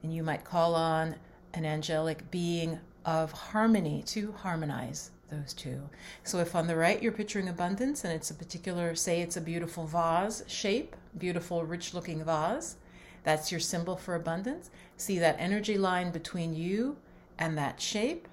and 0.03 0.13
you 0.13 0.21
might 0.21 0.43
call 0.43 0.75
on 0.75 1.15
an 1.53 1.65
angelic 1.65 2.29
being 2.29 2.77
of 3.05 3.31
harmony 3.31 4.03
to 4.07 4.33
harmonize 4.33 5.11
those 5.29 5.53
two. 5.53 5.81
So 6.23 6.39
if 6.39 6.55
on 6.55 6.67
the 6.67 6.75
right 6.75 7.01
you're 7.01 7.13
picturing 7.13 7.47
abundance 7.47 8.03
and 8.03 8.11
it's 8.11 8.31
a 8.31 8.33
particular, 8.33 8.95
say 8.95 9.21
it's 9.21 9.37
a 9.37 9.41
beautiful 9.41 9.85
vase 9.85 10.43
shape, 10.47 10.95
beautiful, 11.17 11.63
rich 11.63 11.93
looking 11.93 12.23
vase, 12.23 12.75
that's 13.23 13.51
your 13.51 13.61
symbol 13.61 13.95
for 13.95 14.15
abundance. 14.15 14.69
See 14.97 15.19
that 15.19 15.37
energy 15.39 15.77
line 15.77 16.11
between 16.11 16.53
you 16.53 16.97
and 17.37 17.57
that 17.57 17.79
shape 17.79 18.27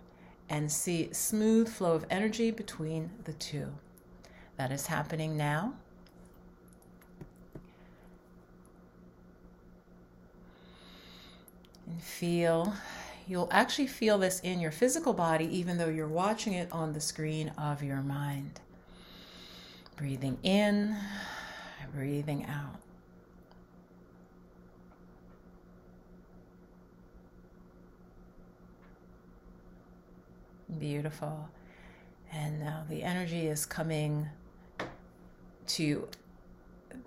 and 0.49 0.73
see 0.73 1.13
smooth 1.13 1.69
flow 1.69 1.93
of 1.93 2.07
energy 2.11 2.51
between 2.51 3.11
the 3.25 3.33
two. 3.35 3.69
That 4.57 4.73
is 4.73 4.87
happening 4.87 5.37
now. 5.37 5.75
And 11.87 12.03
feel, 12.03 12.75
you'll 13.29 13.49
actually 13.51 13.87
feel 13.87 14.19
this 14.19 14.41
in 14.41 14.61
your 14.61 14.71
physical 14.73 15.13
body, 15.13 15.45
even 15.57 15.79
though 15.79 15.89
you're 15.89 16.09
watching 16.09 16.55
it 16.55 16.71
on 16.73 16.93
the 16.93 17.01
screen 17.01 17.53
of 17.59 17.83
your 17.83 18.01
mind. 18.01 18.61
Breathing 19.97 20.39
in, 20.43 20.97
breathing 21.95 22.45
out. 22.47 22.81
Beautiful. 30.79 31.49
And 32.33 32.61
now 32.61 32.85
the 32.89 33.03
energy 33.03 33.47
is 33.47 33.65
coming 33.65 34.29
to 35.69 36.09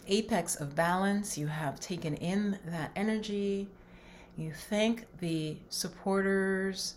apex 0.08 0.56
of 0.56 0.76
balance. 0.76 1.38
You 1.38 1.48
have 1.48 1.80
taken 1.80 2.16
in 2.16 2.60
that 2.66 2.92
energy. 2.96 3.68
You 4.38 4.52
thank 4.52 5.06
the 5.20 5.58
supporters, 5.70 6.96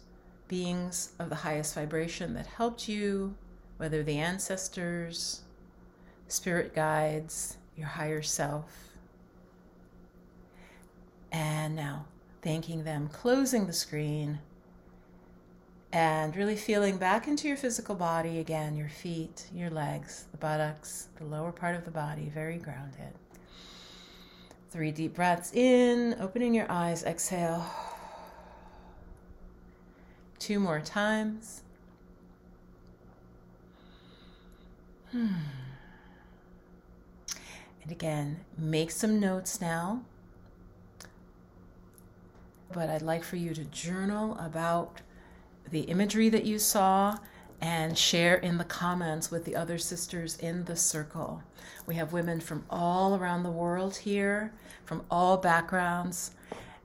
beings 0.48 1.12
of 1.18 1.28
the 1.28 1.34
highest 1.34 1.74
vibration 1.74 2.34
that 2.34 2.46
helped 2.46 2.88
you, 2.88 3.34
whether 3.78 4.02
the 4.02 4.18
ancestors, 4.18 5.40
spirit 6.28 6.74
guides, 6.74 7.56
your 7.76 7.88
higher 7.88 8.22
self. 8.22 8.94
And 11.32 11.74
now 11.74 12.06
thanking 12.42 12.84
them, 12.84 13.08
closing 13.08 13.66
the 13.66 13.72
screen 13.72 14.38
and 15.92 16.34
really 16.34 16.56
feeling 16.56 16.96
back 16.96 17.28
into 17.28 17.46
your 17.46 17.56
physical 17.56 17.94
body 17.94 18.38
again 18.38 18.76
your 18.76 18.88
feet, 18.88 19.46
your 19.54 19.70
legs, 19.70 20.24
the 20.32 20.38
buttocks, 20.38 21.08
the 21.16 21.24
lower 21.24 21.52
part 21.52 21.76
of 21.76 21.84
the 21.84 21.90
body, 21.90 22.30
very 22.34 22.56
grounded. 22.56 23.12
Three 24.70 24.90
deep 24.90 25.14
breaths 25.14 25.52
in, 25.52 26.16
opening 26.18 26.54
your 26.54 26.70
eyes, 26.70 27.04
exhale. 27.04 27.66
Two 30.38 30.58
more 30.58 30.80
times. 30.80 31.62
And 35.12 35.36
again, 37.90 38.40
make 38.56 38.90
some 38.90 39.20
notes 39.20 39.60
now. 39.60 40.02
But 42.72 42.88
I'd 42.88 43.02
like 43.02 43.22
for 43.22 43.36
you 43.36 43.52
to 43.52 43.64
journal 43.64 44.38
about 44.40 45.02
the 45.72 45.80
imagery 45.80 46.28
that 46.28 46.44
you 46.44 46.58
saw 46.58 47.18
and 47.60 47.96
share 47.96 48.36
in 48.36 48.58
the 48.58 48.64
comments 48.64 49.30
with 49.30 49.44
the 49.44 49.56
other 49.56 49.78
sisters 49.78 50.36
in 50.36 50.64
the 50.66 50.76
circle. 50.76 51.42
We 51.86 51.94
have 51.94 52.12
women 52.12 52.40
from 52.40 52.64
all 52.68 53.16
around 53.16 53.42
the 53.42 53.50
world 53.50 53.96
here, 53.96 54.52
from 54.84 55.02
all 55.10 55.38
backgrounds, 55.38 56.32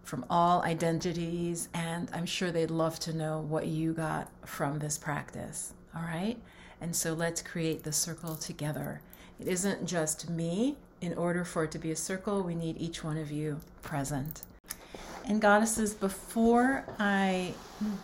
from 0.03 0.25
all 0.29 0.61
identities, 0.63 1.67
and 1.73 2.09
I'm 2.13 2.25
sure 2.25 2.49
they'd 2.49 2.71
love 2.71 2.97
to 3.01 3.13
know 3.13 3.39
what 3.41 3.67
you 3.67 3.91
got 3.91 4.31
from 4.45 4.79
this 4.79 4.97
practice. 4.97 5.73
All 5.93 6.03
right? 6.03 6.37
And 6.79 6.95
so 6.95 7.13
let's 7.13 7.41
create 7.41 7.83
the 7.83 7.91
circle 7.91 8.35
together. 8.35 9.01
It 9.39 9.47
isn't 9.47 9.85
just 9.85 10.29
me. 10.29 10.77
In 11.01 11.13
order 11.13 11.43
for 11.43 11.65
it 11.65 11.71
to 11.71 11.79
be 11.79 11.91
a 11.91 11.95
circle, 11.95 12.41
we 12.41 12.55
need 12.55 12.77
each 12.79 13.03
one 13.03 13.17
of 13.17 13.31
you 13.31 13.59
present. 13.81 14.43
And 15.27 15.41
goddesses, 15.41 15.93
before 15.93 16.85
I 16.99 17.53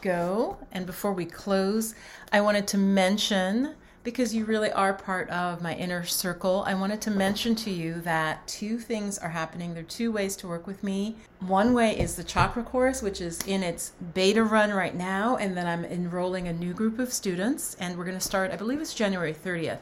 go 0.02 0.58
and 0.74 0.86
before 0.86 1.14
we 1.14 1.26
close, 1.26 1.96
I 2.34 2.42
wanted 2.42 2.68
to 2.68 2.78
mention 2.78 3.76
because 4.04 4.36
you 4.36 4.44
really 4.44 4.70
are 4.72 4.94
part 4.94 5.30
of 5.30 5.62
my 5.62 5.74
inner 5.76 6.04
circle, 6.04 6.66
I 6.68 6.74
wanted 6.74 7.00
to 7.04 7.12
mention 7.12 7.56
to 7.56 7.72
you 7.72 8.02
that 8.02 8.46
two 8.48 8.78
things 8.78 9.18
are 9.18 9.30
happening. 9.30 9.74
There 9.74 9.84
are 9.84 9.88
two 9.88 10.12
ways 10.12 10.36
to 10.38 10.48
work 10.48 10.68
with 10.68 10.84
me. 10.84 11.16
One 11.40 11.74
way 11.74 11.98
is 11.98 12.18
the 12.18 12.24
chakra 12.24 12.64
course, 12.64 13.02
which 13.02 13.22
is 13.22 13.40
in 13.48 13.64
its 13.64 13.94
beta 14.14 14.44
run 14.44 14.72
right 14.72 14.94
now, 14.94 15.38
and 15.38 15.56
then 15.56 15.68
I'm 15.68 15.86
enrolling 15.86 16.50
a 16.50 16.54
new 16.54 16.74
group 16.74 17.00
of 17.00 17.14
students, 17.14 17.78
and 17.80 17.98
we're 17.98 18.04
going 18.04 18.18
to 18.18 18.24
start, 18.24 18.52
I 18.52 18.58
believe 18.58 18.82
it's 18.82 18.94
January 18.94 19.34
30th. 19.34 19.80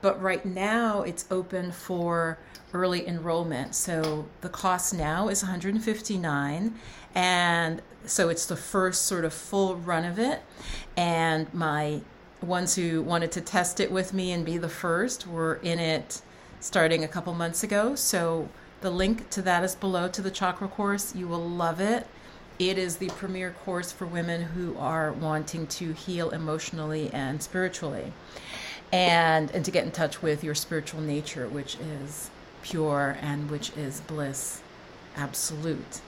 But 0.00 0.20
right 0.20 0.44
now 0.44 1.02
it's 1.02 1.26
open 1.30 1.72
for 1.72 2.38
early 2.72 3.06
enrollment. 3.06 3.74
So 3.74 4.26
the 4.40 4.48
cost 4.48 4.94
now 4.94 5.28
is 5.28 5.42
159 5.42 6.74
and 7.14 7.82
so 8.04 8.28
it's 8.28 8.46
the 8.46 8.56
first 8.56 9.02
sort 9.02 9.24
of 9.24 9.32
full 9.32 9.76
run 9.76 10.04
of 10.04 10.18
it 10.18 10.42
and 10.96 11.52
my 11.54 12.02
ones 12.42 12.74
who 12.74 13.02
wanted 13.02 13.32
to 13.32 13.40
test 13.40 13.80
it 13.80 13.90
with 13.90 14.12
me 14.12 14.32
and 14.32 14.44
be 14.44 14.58
the 14.58 14.68
first 14.68 15.26
were 15.26 15.54
in 15.62 15.78
it 15.78 16.20
starting 16.60 17.02
a 17.04 17.08
couple 17.08 17.32
months 17.34 17.62
ago. 17.62 17.94
So 17.94 18.48
the 18.80 18.90
link 18.90 19.30
to 19.30 19.42
that 19.42 19.64
is 19.64 19.74
below 19.74 20.08
to 20.08 20.22
the 20.22 20.30
chakra 20.30 20.68
course. 20.68 21.14
You 21.14 21.26
will 21.26 21.48
love 21.48 21.80
it. 21.80 22.06
It 22.58 22.78
is 22.78 22.96
the 22.96 23.08
premier 23.08 23.50
course 23.64 23.92
for 23.92 24.06
women 24.06 24.42
who 24.42 24.76
are 24.78 25.12
wanting 25.12 25.66
to 25.66 25.92
heal 25.92 26.30
emotionally 26.30 27.10
and 27.12 27.42
spiritually 27.42 28.12
and 28.92 29.50
and 29.50 29.64
to 29.64 29.70
get 29.70 29.84
in 29.84 29.90
touch 29.90 30.22
with 30.22 30.44
your 30.44 30.54
spiritual 30.54 31.00
nature 31.00 31.48
which 31.48 31.76
is 31.76 32.30
pure 32.62 33.16
and 33.20 33.50
which 33.50 33.70
is 33.76 34.00
bliss 34.02 34.62
absolute. 35.16 36.00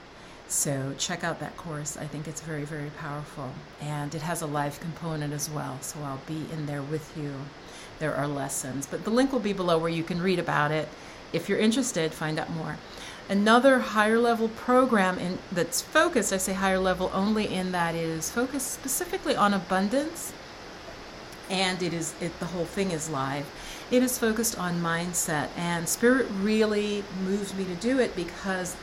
So 0.47 0.93
check 0.97 1.23
out 1.23 1.39
that 1.39 1.55
course. 1.57 1.95
I 1.95 2.05
think 2.05 2.27
it's 2.27 2.41
very, 2.41 2.63
very 2.63 2.89
powerful. 2.91 3.51
And 3.81 4.13
it 4.15 4.21
has 4.21 4.41
a 4.41 4.47
live 4.47 4.79
component 4.79 5.33
as 5.33 5.49
well. 5.49 5.77
So 5.81 5.99
I'll 6.01 6.21
be 6.27 6.45
in 6.51 6.65
there 6.65 6.81
with 6.81 7.15
you. 7.15 7.33
There 7.99 8.15
are 8.15 8.27
lessons. 8.27 8.87
But 8.87 9.03
the 9.03 9.09
link 9.11 9.31
will 9.31 9.39
be 9.39 9.53
below 9.53 9.77
where 9.77 9.89
you 9.89 10.03
can 10.03 10.21
read 10.21 10.39
about 10.39 10.71
it. 10.71 10.87
If 11.33 11.49
you're 11.49 11.59
interested, 11.59 12.13
find 12.13 12.39
out 12.39 12.49
more. 12.49 12.77
Another 13.29 13.77
higher 13.77 14.17
level 14.17 14.47
program 14.49 15.19
in, 15.19 15.37
that's 15.51 15.83
focused, 15.83 16.33
I 16.33 16.37
say 16.37 16.53
higher 16.53 16.79
level 16.79 17.11
only 17.13 17.53
in 17.53 17.71
that 17.73 17.93
it 17.93 18.03
is 18.03 18.31
focused 18.31 18.71
specifically 18.71 19.35
on 19.35 19.53
abundance 19.53 20.33
and 21.49 21.81
it 21.81 21.93
is 21.93 22.13
it, 22.21 22.37
the 22.39 22.45
whole 22.45 22.65
thing 22.65 22.91
is 22.91 23.09
live. 23.09 23.45
It 23.91 24.03
is 24.03 24.17
focused 24.19 24.57
on 24.57 24.81
mindset 24.81 25.49
and 25.57 25.87
spirit 25.89 26.27
really 26.41 27.03
moves 27.25 27.53
me 27.53 27.65
to 27.65 27.75
do 27.75 27.99
it 27.99 28.15
because 28.15 28.75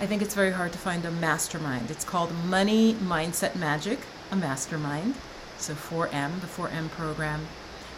i 0.00 0.06
think 0.06 0.22
it's 0.22 0.34
very 0.34 0.52
hard 0.52 0.72
to 0.72 0.78
find 0.78 1.04
a 1.04 1.10
mastermind. 1.10 1.90
It's 1.90 2.04
called 2.04 2.32
money 2.46 2.94
mindset 2.94 3.56
magic 3.56 4.00
a 4.30 4.36
mastermind 4.36 5.14
so 5.60 5.74
4m 5.74 6.40
the 6.40 6.46
4m 6.46 6.90
program. 6.90 7.46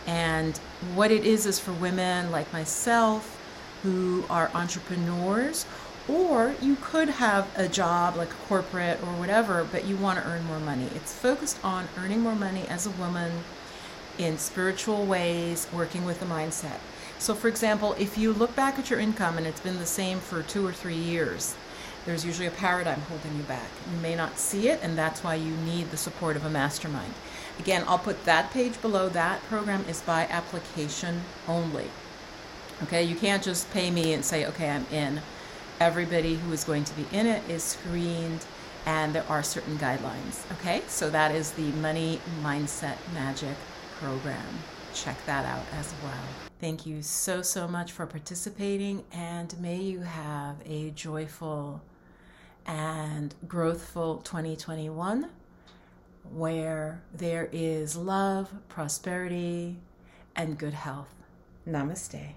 And 0.06 0.58
what 0.94 1.10
it 1.10 1.24
is 1.24 1.46
is 1.46 1.58
for 1.58 1.72
women 1.72 2.30
like 2.30 2.52
myself 2.52 3.38
who 3.82 4.24
are 4.28 4.50
entrepreneurs 4.54 5.64
or 6.08 6.54
you 6.60 6.76
could 6.80 7.08
have 7.08 7.48
a 7.56 7.68
job 7.68 8.16
like 8.16 8.30
a 8.30 8.46
corporate 8.48 9.00
or 9.02 9.12
whatever 9.14 9.64
but 9.70 9.84
you 9.84 9.96
want 9.96 10.18
to 10.18 10.26
earn 10.26 10.44
more 10.44 10.58
money. 10.60 10.88
It's 10.94 11.12
focused 11.12 11.64
on 11.64 11.88
earning 11.98 12.20
more 12.20 12.34
money 12.34 12.66
as 12.68 12.86
a 12.86 12.90
woman 12.90 13.32
in 14.18 14.38
spiritual 14.38 15.04
ways, 15.06 15.66
working 15.72 16.04
with 16.04 16.20
the 16.20 16.26
mindset. 16.26 16.78
So, 17.18 17.34
for 17.34 17.48
example, 17.48 17.94
if 17.98 18.18
you 18.18 18.32
look 18.32 18.56
back 18.56 18.78
at 18.78 18.90
your 18.90 18.98
income 18.98 19.38
and 19.38 19.46
it's 19.46 19.60
been 19.60 19.78
the 19.78 19.86
same 19.86 20.18
for 20.18 20.42
two 20.42 20.66
or 20.66 20.72
three 20.72 20.96
years, 20.96 21.54
there's 22.04 22.24
usually 22.24 22.48
a 22.48 22.50
paradigm 22.50 23.00
holding 23.02 23.36
you 23.36 23.44
back. 23.44 23.68
You 23.92 24.00
may 24.00 24.16
not 24.16 24.38
see 24.38 24.68
it, 24.68 24.80
and 24.82 24.98
that's 24.98 25.22
why 25.22 25.36
you 25.36 25.54
need 25.58 25.90
the 25.90 25.96
support 25.96 26.34
of 26.34 26.44
a 26.44 26.50
mastermind. 26.50 27.14
Again, 27.60 27.84
I'll 27.86 27.98
put 27.98 28.24
that 28.24 28.50
page 28.50 28.80
below. 28.82 29.08
That 29.08 29.40
program 29.44 29.84
is 29.88 30.00
by 30.00 30.22
application 30.26 31.22
only. 31.46 31.86
Okay, 32.82 33.04
you 33.04 33.14
can't 33.14 33.42
just 33.42 33.70
pay 33.72 33.90
me 33.92 34.12
and 34.12 34.24
say, 34.24 34.44
okay, 34.46 34.70
I'm 34.70 34.86
in. 34.90 35.20
Everybody 35.78 36.34
who 36.34 36.52
is 36.52 36.64
going 36.64 36.82
to 36.84 36.94
be 36.94 37.06
in 37.12 37.26
it 37.26 37.48
is 37.48 37.62
screened, 37.62 38.44
and 38.84 39.14
there 39.14 39.24
are 39.28 39.44
certain 39.44 39.78
guidelines. 39.78 40.50
Okay, 40.54 40.82
so 40.88 41.08
that 41.10 41.32
is 41.32 41.52
the 41.52 41.70
Money 41.70 42.20
Mindset 42.42 42.96
Magic 43.14 43.56
program. 44.02 44.44
Check 44.94 45.16
that 45.26 45.44
out 45.46 45.64
as 45.78 45.94
well. 46.02 46.24
Thank 46.60 46.86
you 46.86 47.02
so, 47.02 47.42
so 47.42 47.68
much 47.68 47.92
for 47.92 48.04
participating, 48.06 49.04
and 49.12 49.58
may 49.60 49.76
you 49.76 50.00
have 50.00 50.56
a 50.66 50.90
joyful 50.90 51.80
and 52.66 53.34
growthful 53.46 54.22
2021. 54.24 55.30
where 56.30 57.02
there 57.12 57.48
is 57.52 57.96
love, 57.96 58.52
prosperity, 58.68 59.76
and 60.36 60.58
good 60.58 60.74
health. 60.74 61.14
Namaste. 61.66 62.32